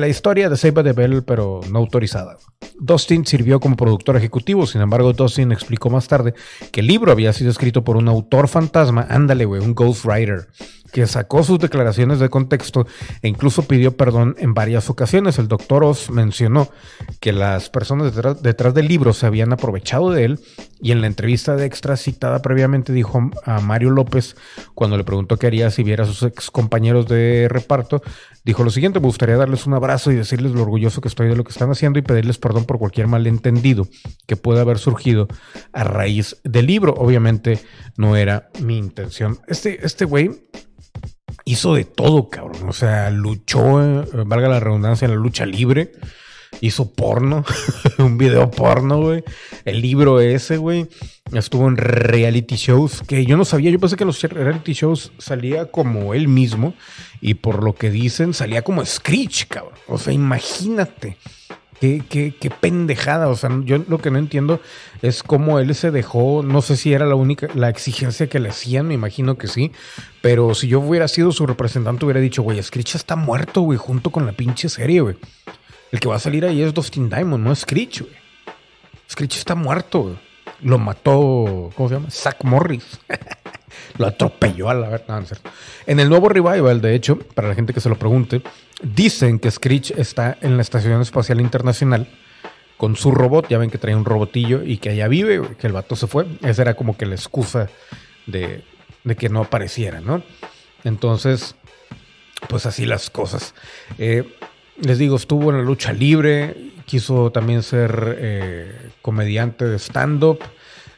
la, 0.00 0.08
historia 0.08 0.48
de 0.48 0.56
Save 0.56 0.82
the 0.82 0.92
Bell, 0.92 1.22
pero 1.24 1.60
no 1.70 1.78
autorizada. 1.78 2.36
Dustin 2.80 3.26
sirvió 3.26 3.60
como 3.60 3.76
productor 3.76 4.16
ejecutivo, 4.16 4.66
sin 4.66 4.80
embargo, 4.80 5.12
Dustin 5.12 5.52
explicó 5.52 5.90
más 5.90 6.08
tarde 6.08 6.34
que 6.72 6.80
el 6.80 6.86
libro 6.86 7.12
había 7.12 7.32
sido 7.32 7.50
escrito 7.50 7.84
por 7.84 7.96
un 7.96 8.08
autor 8.08 8.48
fantasma, 8.48 9.06
ándale, 9.08 9.44
güey, 9.44 9.60
un 9.62 9.74
ghostwriter, 9.74 10.48
que 10.92 11.06
sacó 11.06 11.42
sus 11.42 11.58
declaraciones 11.58 12.18
de 12.18 12.28
contexto 12.28 12.86
e 13.22 13.28
incluso 13.28 13.62
pidió 13.62 13.96
perdón 13.96 14.34
en 14.38 14.54
varias 14.54 14.90
ocasiones. 14.90 15.38
El 15.38 15.48
doctor 15.48 15.84
Oz 15.84 16.10
mencionó 16.10 16.68
que 17.20 17.32
las 17.32 17.70
personas 17.70 18.14
detrás, 18.14 18.42
detrás 18.42 18.74
del 18.74 18.88
libro 18.88 19.12
se 19.12 19.26
habían 19.26 19.52
aprovechado 19.52 20.10
de 20.10 20.24
él 20.24 20.40
y 20.80 20.92
en 20.92 21.00
la 21.00 21.06
entrevista 21.06 21.56
de 21.56 21.66
extra 21.66 21.96
citada 21.96 22.40
previamente 22.40 22.92
dijo 22.92 23.30
a 23.44 23.60
Mario 23.60 23.90
López, 23.90 24.36
cuando 24.74 24.96
le 24.96 25.04
preguntó 25.04 25.36
qué 25.36 25.46
haría 25.46 25.70
si 25.70 25.82
viera 25.82 26.04
a 26.04 26.06
sus 26.06 26.22
ex 26.22 26.50
compañeros 26.50 27.08
de 27.08 27.48
reparto, 27.50 28.02
dijo 28.44 28.64
lo 28.64 28.70
siguiente, 28.70 29.00
me 29.00 29.06
gustaría 29.06 29.36
darles 29.36 29.66
un 29.66 29.74
abrazo 29.74 30.12
y 30.12 30.16
decirles 30.16 30.52
lo 30.52 30.62
orgulloso 30.62 31.00
que 31.00 31.08
estoy 31.08 31.28
de 31.28 31.36
lo 31.36 31.44
que 31.44 31.52
están 31.52 31.70
haciendo 31.70 31.98
y 31.98 32.02
pedirles 32.02 32.38
perdón 32.38 32.64
por 32.64 32.78
cualquier 32.78 33.06
malentendido 33.08 33.88
que 34.26 34.36
pueda 34.36 34.62
haber 34.62 34.78
surgido 34.78 35.28
a 35.72 35.84
raíz 35.84 36.36
del 36.44 36.66
libro. 36.66 36.94
Obviamente 36.94 37.58
no 37.96 38.16
era 38.16 38.48
mi 38.60 38.78
intención. 38.78 39.38
Este, 39.48 39.84
este 39.84 40.04
güey 40.04 40.47
hizo 41.48 41.74
de 41.74 41.84
todo, 41.84 42.28
cabrón. 42.28 42.68
O 42.68 42.72
sea, 42.72 43.10
luchó, 43.10 43.82
eh, 43.82 44.06
valga 44.26 44.48
la 44.48 44.60
redundancia, 44.60 45.06
en 45.06 45.12
la 45.12 45.16
lucha 45.16 45.46
libre. 45.46 45.92
Hizo 46.60 46.92
porno, 46.92 47.44
un 47.98 48.18
video 48.18 48.50
porno, 48.50 49.00
güey. 49.00 49.24
El 49.64 49.80
libro 49.80 50.20
ese, 50.20 50.56
güey. 50.56 50.86
Estuvo 51.32 51.68
en 51.68 51.76
reality 51.76 52.56
shows 52.56 53.02
que 53.06 53.24
yo 53.24 53.36
no 53.36 53.44
sabía. 53.44 53.70
Yo 53.70 53.78
pensé 53.78 53.96
que 53.96 54.04
los 54.04 54.20
reality 54.22 54.72
shows 54.72 55.12
salía 55.18 55.66
como 55.66 56.14
él 56.14 56.28
mismo. 56.28 56.74
Y 57.20 57.34
por 57.34 57.62
lo 57.62 57.74
que 57.74 57.90
dicen, 57.90 58.34
salía 58.34 58.62
como 58.62 58.84
Screech, 58.84 59.48
cabrón. 59.48 59.74
O 59.86 59.98
sea, 59.98 60.12
imagínate. 60.12 61.16
Qué, 61.80 62.52
pendejada. 62.60 63.28
O 63.28 63.36
sea, 63.36 63.50
yo 63.64 63.78
lo 63.88 63.98
que 63.98 64.10
no 64.10 64.18
entiendo 64.18 64.60
es 65.02 65.22
cómo 65.22 65.58
él 65.58 65.74
se 65.74 65.90
dejó. 65.90 66.42
No 66.42 66.62
sé 66.62 66.76
si 66.76 66.92
era 66.92 67.06
la 67.06 67.14
única, 67.14 67.48
la 67.54 67.68
exigencia 67.68 68.28
que 68.28 68.40
le 68.40 68.48
hacían, 68.48 68.88
me 68.88 68.94
imagino 68.94 69.38
que 69.38 69.46
sí. 69.46 69.72
Pero 70.20 70.54
si 70.54 70.68
yo 70.68 70.80
hubiera 70.80 71.08
sido 71.08 71.32
su 71.32 71.46
representante, 71.46 72.04
hubiera 72.04 72.20
dicho, 72.20 72.42
güey, 72.42 72.62
Screech 72.62 72.96
está 72.96 73.16
muerto, 73.16 73.60
güey, 73.60 73.78
junto 73.78 74.10
con 74.10 74.26
la 74.26 74.32
pinche 74.32 74.68
serie, 74.68 75.00
güey. 75.00 75.16
El 75.92 76.00
que 76.00 76.08
va 76.08 76.16
a 76.16 76.20
salir 76.20 76.44
ahí 76.44 76.62
es 76.62 76.74
Dustin 76.74 77.08
Diamond, 77.08 77.44
no 77.44 77.54
Screech, 77.54 78.02
güey. 78.02 78.14
Screech 79.10 79.36
está 79.36 79.54
muerto, 79.54 80.00
güey. 80.00 80.16
Lo 80.60 80.78
mató, 80.78 81.70
¿cómo 81.76 81.88
se 81.88 81.94
llama? 81.94 82.10
Zach 82.10 82.42
Morris. 82.42 83.00
lo 83.98 84.06
atropelló 84.06 84.68
a 84.68 84.74
la 84.74 84.88
verdad. 84.88 85.20
No, 85.20 85.36
en 85.86 86.00
el 86.00 86.08
nuevo 86.08 86.28
revival, 86.28 86.80
de 86.80 86.94
hecho, 86.94 87.18
para 87.18 87.48
la 87.48 87.54
gente 87.54 87.72
que 87.72 87.80
se 87.80 87.88
lo 87.88 87.96
pregunte, 87.96 88.42
dicen 88.82 89.38
que 89.38 89.50
Screech 89.50 89.92
está 89.92 90.36
en 90.40 90.56
la 90.56 90.62
Estación 90.62 91.00
Espacial 91.00 91.40
Internacional 91.40 92.08
con 92.76 92.96
su 92.96 93.10
robot. 93.10 93.48
Ya 93.48 93.58
ven 93.58 93.70
que 93.70 93.78
trae 93.78 93.94
un 93.94 94.04
robotillo 94.04 94.62
y 94.62 94.78
que 94.78 94.90
allá 94.90 95.08
vive, 95.08 95.42
que 95.58 95.66
el 95.66 95.72
vato 95.72 95.96
se 95.96 96.06
fue. 96.06 96.26
Esa 96.42 96.62
era 96.62 96.74
como 96.74 96.96
que 96.96 97.06
la 97.06 97.14
excusa 97.14 97.68
de, 98.26 98.62
que 99.18 99.28
no 99.28 99.40
apareciera, 99.40 100.00
¿no? 100.00 100.22
Entonces, 100.84 101.56
pues 102.48 102.66
así 102.66 102.86
las 102.86 103.10
cosas. 103.10 103.54
Eh, 103.98 104.24
les 104.80 104.98
digo, 104.98 105.16
estuvo 105.16 105.50
en 105.50 105.58
la 105.58 105.64
lucha 105.64 105.92
libre, 105.92 106.72
quiso 106.86 107.32
también 107.32 107.62
ser 107.62 108.16
eh, 108.18 108.90
comediante 109.02 109.64
de 109.64 109.78
stand-up, 109.78 110.38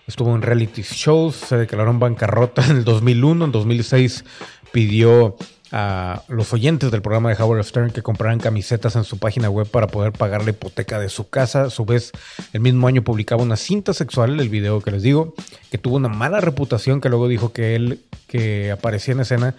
estuvo 0.06 0.34
en 0.34 0.42
reality 0.42 0.82
shows, 0.82 1.34
se 1.34 1.56
declaró 1.56 1.90
en 1.90 1.98
bancarrota 1.98 2.64
en 2.64 2.78
el 2.78 2.84
2001, 2.84 3.46
en 3.46 3.52
2006 3.52 4.24
pidió 4.70 5.36
a 5.72 6.22
los 6.28 6.52
oyentes 6.52 6.90
del 6.90 7.02
programa 7.02 7.30
de 7.30 7.42
Howard 7.42 7.64
Stern 7.64 7.90
que 7.90 8.02
compraran 8.02 8.40
camisetas 8.40 8.96
en 8.96 9.04
su 9.04 9.18
página 9.18 9.48
web 9.50 9.68
para 9.68 9.86
poder 9.86 10.12
pagar 10.12 10.44
la 10.44 10.50
hipoteca 10.50 10.98
de 10.98 11.08
su 11.08 11.28
casa. 11.28 11.62
A 11.64 11.70
su 11.70 11.84
vez, 11.84 12.12
el 12.52 12.60
mismo 12.60 12.88
año 12.88 13.02
publicaba 13.02 13.42
una 13.42 13.56
cinta 13.56 13.92
sexual, 13.92 14.40
el 14.40 14.48
video 14.48 14.80
que 14.80 14.90
les 14.90 15.02
digo, 15.02 15.34
que 15.70 15.78
tuvo 15.78 15.96
una 15.96 16.08
mala 16.08 16.40
reputación, 16.40 17.00
que 17.00 17.08
luego 17.08 17.28
dijo 17.28 17.52
que 17.52 17.76
él 17.76 18.00
que 18.26 18.70
aparecía 18.70 19.12
en 19.12 19.20
escena, 19.20 19.56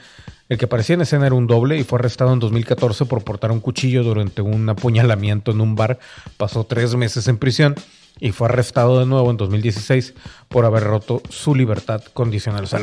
el 0.47 0.57
que 0.57 0.65
aparecía 0.65 0.95
en 0.95 1.01
escena 1.01 1.27
era 1.27 1.35
un 1.35 1.47
doble 1.47 1.77
y 1.77 1.83
fue 1.83 1.99
arrestado 1.99 2.33
en 2.33 2.39
2014 2.39 3.05
por 3.05 3.23
portar 3.23 3.51
un 3.51 3.59
cuchillo 3.59 4.03
durante 4.03 4.41
un 4.41 4.67
apuñalamiento 4.69 5.51
en 5.51 5.61
un 5.61 5.75
bar. 5.75 5.99
Pasó 6.37 6.65
tres 6.65 6.95
meses 6.95 7.27
en 7.27 7.37
prisión 7.37 7.75
y 8.19 8.31
fue 8.31 8.47
arrestado 8.47 8.99
de 8.99 9.05
nuevo 9.05 9.31
en 9.31 9.37
2016 9.37 10.13
por 10.49 10.65
haber 10.65 10.83
roto 10.83 11.21
su 11.29 11.55
libertad 11.55 12.03
condicional. 12.13 12.65
O 12.65 12.67
sea, 12.67 12.79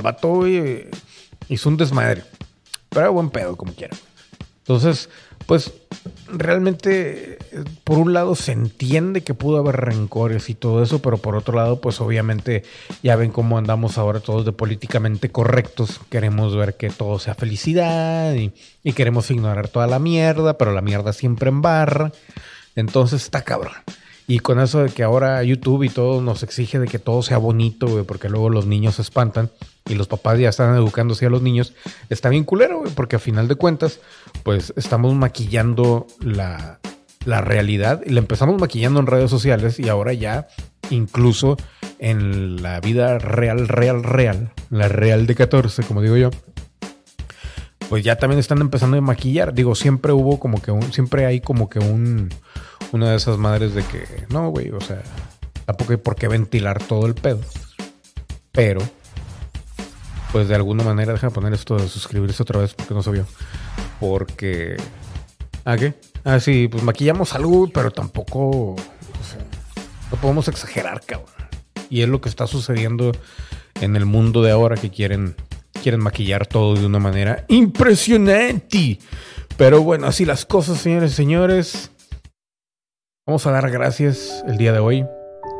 hizo 1.49 1.69
un 1.69 1.77
desmadre. 1.77 2.25
Pero 2.88 3.01
era 3.03 3.11
buen 3.11 3.31
pedo, 3.31 3.57
como 3.57 3.72
quiera. 3.72 3.96
Entonces, 4.61 5.09
pues 5.46 5.72
realmente, 6.31 7.38
eh, 7.53 7.64
por 7.85 7.96
un 7.96 8.12
lado 8.12 8.35
se 8.35 8.53
entiende 8.53 9.22
que 9.22 9.33
pudo 9.33 9.57
haber 9.59 9.77
rencores 9.77 10.51
y 10.51 10.55
todo 10.55 10.83
eso, 10.83 11.01
pero 11.01 11.16
por 11.16 11.37
otro 11.37 11.57
lado, 11.57 11.81
pues 11.81 12.03
obviamente 12.03 12.64
ya 13.03 13.16
ven 13.16 13.31
cómo 13.31 13.57
andamos 13.57 13.96
ahora 13.96 14.20
todos 14.20 14.44
de 14.44 14.53
políticamente 14.53 15.31
correctos. 15.31 16.01
Queremos 16.11 16.55
ver 16.55 16.77
que 16.77 16.90
todo 16.90 17.18
sea 17.18 17.35
felicidad 17.35 18.35
y, 18.35 18.53
y 18.85 18.92
queremos 18.92 19.31
ignorar 19.31 19.68
toda 19.68 19.87
la 19.87 19.98
mierda, 19.98 20.59
pero 20.59 20.72
la 20.72 20.83
mierda 20.83 21.14
siempre 21.14 21.48
en 21.48 21.62
barra. 21.62 22.12
Entonces 22.77 23.22
está 23.22 23.42
cabrón. 23.42 23.72
Y 24.31 24.41
con 24.41 24.61
eso 24.61 24.85
de 24.85 24.91
que 24.91 25.03
ahora 25.03 25.43
YouTube 25.43 25.85
y 25.85 25.88
todo 25.88 26.21
nos 26.21 26.43
exige 26.43 26.79
de 26.79 26.87
que 26.87 26.99
todo 26.99 27.23
sea 27.23 27.38
bonito, 27.38 27.87
güey, 27.88 28.05
porque 28.05 28.29
luego 28.29 28.51
los 28.51 28.67
niños 28.67 28.97
se 28.97 29.03
espantan 29.03 29.51
y 29.88 29.95
los 29.95 30.07
papás 30.07 30.38
ya 30.38 30.51
están 30.51 30.77
educándose 30.77 31.25
a 31.25 31.31
los 31.31 31.41
niños, 31.41 31.73
está 32.11 32.29
bien 32.29 32.45
culero, 32.45 32.81
güey, 32.81 32.93
porque 32.93 33.17
a 33.17 33.19
final 33.19 33.49
de 33.49 33.55
cuentas, 33.55 34.01
pues 34.43 34.75
estamos 34.77 35.14
maquillando 35.14 36.07
la, 36.21 36.79
la 37.25 37.41
realidad 37.41 38.03
y 38.05 38.11
la 38.11 38.21
empezamos 38.21 38.61
maquillando 38.61 39.01
en 39.01 39.07
redes 39.07 39.31
sociales 39.31 39.81
y 39.81 39.88
ahora 39.88 40.12
ya 40.12 40.49
incluso 40.91 41.57
en 41.99 42.62
la 42.62 42.81
vida 42.81 43.19
real, 43.19 43.67
real, 43.67 44.03
real, 44.03 44.53
la 44.69 44.88
real 44.88 45.27
de 45.27 45.37
14, 45.37 45.85
como 45.85 46.03
digo 46.03 46.19
yo, 46.19 46.29
pues 47.88 48.05
ya 48.05 48.17
también 48.17 48.38
están 48.38 48.61
empezando 48.61 48.99
a 48.99 49.01
maquillar. 49.01 49.55
Digo, 49.55 49.75
siempre 49.75 50.12
hubo 50.12 50.38
como 50.38 50.61
que 50.61 50.71
un, 50.71 50.93
siempre 50.93 51.25
hay 51.25 51.41
como 51.41 51.71
que 51.71 51.79
un, 51.79 52.29
una 52.92 53.11
de 53.11 53.16
esas 53.16 53.38
madres 53.38 53.74
de 53.74 53.83
que, 53.85 54.05
no, 54.31 54.51
güey, 54.51 54.70
o 54.70 54.81
sea, 54.81 55.03
tampoco 55.64 55.92
hay 55.92 55.98
por 55.98 56.16
qué 56.16 56.29
ventilar 56.29 56.83
todo 56.83 57.07
el 57.07 57.14
pedo. 57.14 57.40
Pero, 58.53 58.81
pues 60.33 60.48
de 60.48 60.55
alguna 60.55 60.85
manera, 60.85 61.12
déjame 61.12 61.33
poner 61.33 61.53
esto 61.53 61.77
de 61.77 61.88
suscribirse 61.88 62.42
otra 62.42 62.61
vez 62.61 62.74
porque 62.74 62.94
no 62.94 63.03
se 63.03 63.11
vio. 63.11 63.27
Porque, 64.01 64.77
¿ah, 65.64 65.77
qué? 65.77 65.94
Ah, 66.24 66.40
sí, 66.40 66.68
pues 66.68 66.83
maquillamos 66.83 67.35
algo, 67.35 67.68
pero 67.68 67.90
tampoco, 67.90 68.72
o 68.72 68.77
sea, 68.77 69.44
no 70.11 70.20
podemos 70.20 70.48
exagerar, 70.48 71.03
cabrón. 71.05 71.29
Y 71.90 72.03
es 72.03 72.09
lo 72.09 72.20
que 72.20 72.29
está 72.29 72.46
sucediendo 72.46 73.12
en 73.81 73.96
el 73.96 74.05
mundo 74.05 74.42
de 74.42 74.51
ahora 74.51 74.77
que 74.77 74.90
quieren 74.90 75.37
quieren 75.79 76.01
maquillar 76.01 76.46
todo 76.46 76.74
de 76.74 76.87
una 76.87 76.98
manera 76.98 77.44
impresionante. 77.48 78.98
Pero 79.57 79.83
bueno, 79.83 80.07
así 80.07 80.24
las 80.24 80.44
cosas, 80.44 80.79
señores 80.79 81.12
y 81.12 81.14
señores. 81.14 81.90
Vamos 83.29 83.47
a 83.47 83.51
dar 83.51 83.71
gracias 83.71 84.43
el 84.49 84.57
día 84.57 84.73
de 84.73 84.79
hoy. 84.79 85.05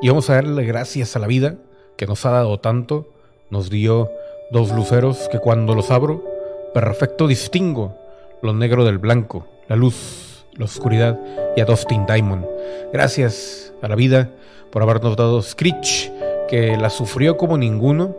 Y 0.01 0.09
vamos 0.09 0.31
a 0.31 0.37
darle 0.37 0.65
gracias 0.65 1.15
a 1.15 1.19
la 1.19 1.27
vida 1.27 1.57
que 1.99 2.07
nos 2.07 2.25
ha 2.25 2.31
dado 2.31 2.59
tanto. 2.59 3.11
Nos 3.51 3.69
dio 3.69 4.11
dos 4.51 4.73
luceros 4.73 5.29
que 5.31 5.39
cuando 5.39 5.75
los 5.75 5.91
abro, 5.91 6.25
perfecto 6.73 7.27
distingo 7.27 7.95
lo 8.41 8.55
negro 8.55 8.87
del 8.87 8.97
blanco, 8.97 9.47
la 9.69 9.77
luz, 9.77 10.47
la 10.55 10.65
oscuridad 10.65 11.21
y 11.59 11.61
a 11.61 11.67
Dustin 11.67 12.07
Diamond. 12.07 12.47
Gracias 12.91 13.75
a 13.83 13.89
la 13.89 13.97
vida 13.97 14.31
por 14.73 14.81
habernos 14.81 15.15
dado 15.15 15.43
Screech, 15.43 16.11
que 16.49 16.75
la 16.79 16.89
sufrió 16.89 17.37
como 17.37 17.59
ninguno 17.59 18.17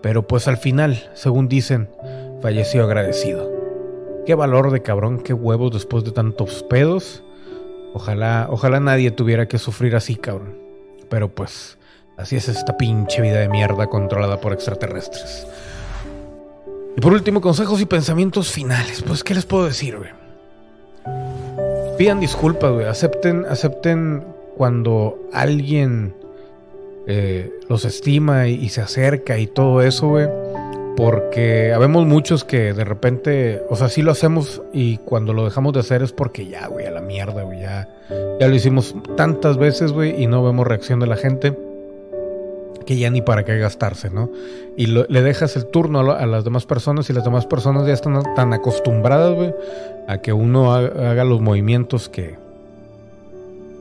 Pero 0.00 0.26
pues 0.26 0.48
al 0.48 0.56
final, 0.56 1.10
según 1.12 1.48
dicen, 1.48 1.90
falleció 2.40 2.84
agradecido. 2.84 3.52
Qué 4.24 4.34
valor 4.34 4.70
de 4.70 4.80
cabrón, 4.80 5.20
qué 5.20 5.34
huevos 5.34 5.72
después 5.72 6.02
de 6.02 6.12
tantos 6.12 6.62
pedos. 6.62 7.22
Ojalá, 7.94 8.48
ojalá 8.50 8.80
nadie 8.80 9.10
tuviera 9.10 9.46
que 9.46 9.58
sufrir 9.58 9.96
así, 9.96 10.16
cabrón. 10.16 10.58
Pero 11.08 11.34
pues, 11.34 11.78
así 12.16 12.36
es 12.36 12.48
esta 12.48 12.76
pinche 12.76 13.22
vida 13.22 13.38
de 13.38 13.48
mierda 13.48 13.86
controlada 13.86 14.40
por 14.40 14.52
extraterrestres. 14.52 15.46
Y 16.96 17.00
por 17.00 17.12
último, 17.12 17.40
consejos 17.40 17.80
y 17.80 17.86
pensamientos 17.86 18.50
finales. 18.50 19.02
Pues, 19.02 19.22
¿qué 19.22 19.34
les 19.34 19.44
puedo 19.44 19.66
decir, 19.66 19.96
güey? 19.98 20.10
Pidan 21.98 22.20
disculpas, 22.20 22.72
güey. 22.72 22.86
Acepten, 22.86 23.44
acepten 23.48 24.24
cuando 24.56 25.18
alguien 25.32 26.14
eh, 27.06 27.52
los 27.68 27.84
estima 27.84 28.48
y, 28.48 28.54
y 28.54 28.68
se 28.70 28.80
acerca 28.80 29.38
y 29.38 29.46
todo 29.46 29.82
eso, 29.82 30.08
güey. 30.08 30.28
Porque 30.96 31.72
habemos 31.74 32.06
muchos 32.06 32.44
que 32.44 32.72
de 32.72 32.84
repente, 32.84 33.62
o 33.68 33.76
sea, 33.76 33.88
sí 33.90 34.00
lo 34.02 34.12
hacemos 34.12 34.62
y 34.72 34.96
cuando 34.98 35.32
lo 35.34 35.44
dejamos 35.44 35.74
de 35.74 35.80
hacer 35.80 36.02
es 36.02 36.12
porque 36.12 36.46
ya, 36.46 36.66
güey, 36.68 36.86
a 36.86 36.90
la 36.90 37.02
mierda, 37.02 37.42
güey, 37.42 37.60
ya, 37.60 37.86
ya 38.40 38.48
lo 38.48 38.54
hicimos 38.54 38.94
tantas 39.16 39.58
veces, 39.58 39.92
güey, 39.92 40.22
y 40.22 40.26
no 40.26 40.42
vemos 40.42 40.66
reacción 40.66 40.98
de 41.00 41.06
la 41.06 41.16
gente 41.16 41.54
que 42.86 42.96
ya 42.96 43.10
ni 43.10 43.20
para 43.20 43.44
qué 43.44 43.58
gastarse, 43.58 44.10
¿no? 44.10 44.30
Y 44.76 44.86
le 44.86 45.22
dejas 45.22 45.56
el 45.56 45.66
turno 45.66 45.98
a, 46.12 46.24
las 46.26 46.44
demás 46.44 46.66
personas 46.66 47.10
y 47.10 47.12
las 47.12 47.24
demás 47.24 47.44
personas 47.44 47.86
ya 47.86 47.92
están 47.92 48.22
tan 48.34 48.52
acostumbradas, 48.52 49.34
güey, 49.34 49.52
a 50.08 50.18
que 50.18 50.32
uno 50.32 50.72
ha- 50.72 51.10
haga 51.10 51.24
los 51.24 51.40
movimientos 51.40 52.08
que 52.08 52.36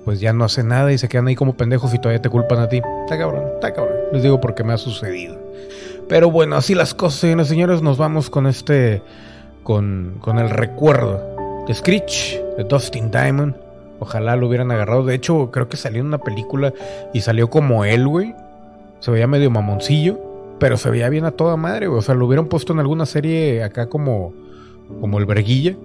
pues 0.06 0.20
ya 0.20 0.34
no 0.34 0.44
hace 0.44 0.64
nada 0.64 0.92
y 0.92 0.98
se 0.98 1.08
quedan 1.08 1.28
ahí 1.28 1.36
como 1.36 1.56
pendejos 1.56 1.94
y 1.94 2.00
todavía 2.00 2.22
te 2.22 2.30
culpan 2.30 2.60
a 2.60 2.68
ti. 2.70 2.82
Está 3.06 3.18
cabrón, 3.18 3.44
está 3.56 3.74
cabrón. 3.74 3.96
Les 4.12 4.22
digo 4.24 4.42
porque 4.42 4.64
me 4.64 4.74
ha 4.74 4.78
sucedido. 4.78 5.45
Pero 6.08 6.30
bueno, 6.30 6.56
así 6.56 6.76
las 6.76 6.94
cosas, 6.94 7.20
señores 7.20 7.48
señores, 7.48 7.82
nos 7.82 7.98
vamos 7.98 8.30
con 8.30 8.46
este, 8.46 9.02
con, 9.64 10.18
con 10.22 10.38
el 10.38 10.52
recuerdo 10.52 11.66
de 11.68 11.74
Screech, 11.74 12.40
de 12.58 12.64
Dustin 12.64 13.10
Diamond. 13.10 13.56
Ojalá 14.00 14.36
lo 14.36 14.48
hubieran 14.48 14.72
agarrado. 14.72 15.04
De 15.04 15.16
hecho, 15.16 15.50
creo 15.52 15.68
que 15.68 15.78
salió 15.78 16.02
en 16.02 16.08
una 16.08 16.20
película 16.20 16.74
y 17.14 17.22
salió 17.22 17.50
como 17.50 17.86
él, 17.86 18.08
güey. 18.08 18.36
Se 19.00 19.10
veía 19.10 19.26
medio 19.26 19.50
mamoncillo, 19.50 20.20
pero 20.60 20.78
se 20.78 20.92
veía 20.92 21.10
bien 21.10 21.26
a 21.26 21.32
toda 21.32 21.58
madre, 21.58 21.88
güey. 21.88 22.00
O 22.00 22.02
sea, 22.04 22.14
lo 22.14 22.28
hubieran 22.28 22.48
puesto 22.48 22.74
en 22.74 22.80
alguna 22.80 23.08
serie 23.08 23.64
acá 23.64 23.88
como, 23.88 24.34
como 25.02 25.18
el 25.18 25.26
Verguilla. 25.26 25.76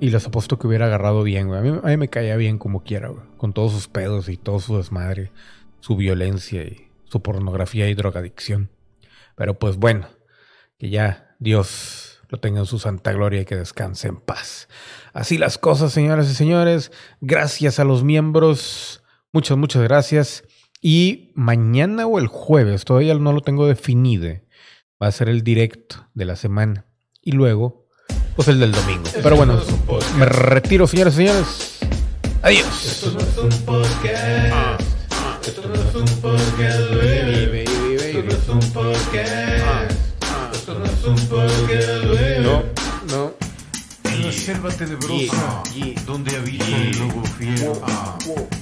Y 0.00 0.08
les 0.08 0.26
apuesto 0.26 0.58
que 0.58 0.66
hubiera 0.66 0.86
agarrado 0.86 1.22
bien, 1.22 1.48
güey. 1.48 1.58
A 1.58 1.62
mí, 1.62 1.78
a 1.82 1.86
mí 1.86 1.96
me 1.98 2.08
caía 2.08 2.36
bien 2.36 2.56
como 2.56 2.82
quiera, 2.82 3.08
güey. 3.08 3.22
Con 3.36 3.52
todos 3.52 3.72
sus 3.72 3.88
pedos 3.88 4.30
y 4.30 4.38
todo 4.38 4.58
su 4.58 4.78
desmadre, 4.78 5.32
su 5.80 5.96
violencia 5.96 6.62
y 6.62 6.88
su 7.04 7.20
pornografía 7.20 7.90
y 7.90 7.94
drogadicción. 7.94 8.70
Pero 9.36 9.58
pues 9.58 9.76
bueno, 9.76 10.08
que 10.78 10.90
ya 10.90 11.34
Dios 11.38 12.20
lo 12.28 12.38
tenga 12.38 12.60
en 12.60 12.66
su 12.66 12.78
santa 12.78 13.12
gloria 13.12 13.42
y 13.42 13.44
que 13.44 13.56
descanse 13.56 14.08
en 14.08 14.16
paz. 14.16 14.68
Así 15.12 15.38
las 15.38 15.58
cosas, 15.58 15.92
señoras 15.92 16.30
y 16.30 16.34
señores. 16.34 16.92
Gracias 17.20 17.78
a 17.78 17.84
los 17.84 18.04
miembros. 18.04 19.02
Muchas, 19.32 19.56
muchas 19.56 19.82
gracias. 19.82 20.44
Y 20.80 21.32
mañana 21.34 22.06
o 22.06 22.18
el 22.18 22.26
jueves, 22.26 22.84
todavía 22.84 23.14
no 23.14 23.32
lo 23.32 23.42
tengo 23.42 23.66
definido, 23.66 24.30
va 25.02 25.08
a 25.08 25.12
ser 25.12 25.28
el 25.28 25.42
directo 25.42 26.08
de 26.14 26.24
la 26.24 26.36
semana. 26.36 26.86
Y 27.20 27.32
luego, 27.32 27.88
pues 28.34 28.48
el 28.48 28.60
del 28.60 28.72
domingo. 28.72 29.04
Pero 29.22 29.36
bueno, 29.36 29.60
me 30.16 30.24
retiro, 30.24 30.86
señores 30.86 31.14
y 31.14 31.16
señores. 31.18 31.78
Adiós. 32.42 32.86
Esto 32.86 33.10
no 33.10 33.20
es 33.20 33.36
un 33.36 33.64
podcast. 33.66 34.79
Tenebrosa, 44.80 45.62
donde 46.06 46.36
habita 46.36 46.64
el 46.64 46.98
lobo 46.98 47.22
fiero, 47.36 47.82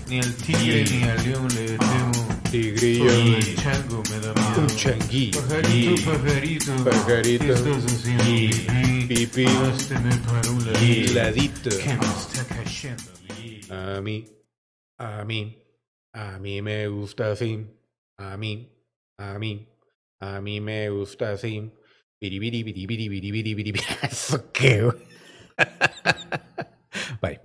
ni 0.09 0.18
al 0.18 0.35
tigre 0.35 0.85
ni 0.90 1.02
al 1.04 1.22
león 1.22 1.48
le 1.54 1.78
temo. 1.78 2.28
Tigrillo. 2.50 3.09
Solo 3.11 3.37
el 3.37 3.57
chango 3.57 4.02
me 4.11 4.18
da 4.20 4.33
miedo. 4.33 4.61
Un 4.62 4.66
changuillo. 4.68 5.40
Pajarito, 5.42 6.11
pajarito, 6.11 6.85
Pajarito. 6.85 7.44
¿qué 7.44 7.52
estás 7.52 7.85
haciendo? 7.85 8.24
Pipí, 9.09 9.44
para 9.44 10.50
un 10.50 10.66
ladito, 10.72 11.12
Ladito. 11.14 11.70
que 11.70 11.94
me 11.94 12.07
está 12.07 12.44
cayendo. 12.48 13.02
A 13.70 14.00
mí, 14.00 14.26
a 14.98 15.24
mí, 15.24 15.62
a 16.14 16.38
mí 16.38 16.62
me 16.62 16.88
gusta 16.88 17.33
así. 17.33 17.66
A 18.16 18.37
mí, 18.38 18.72
a 19.18 19.38
mí, 19.38 19.68
a 20.20 20.40
mí 20.40 20.61
me 20.61 20.88
gusta 20.90 21.33
así. 21.33 21.70
Biribiri, 22.20 22.62
biribiri, 22.64 23.09
biribiri, 23.09 23.54
biribiri. 23.54 23.85
¿Eso 24.11 24.50
qué, 24.52 24.83
güey? 24.83 24.96
Bye. 27.21 27.38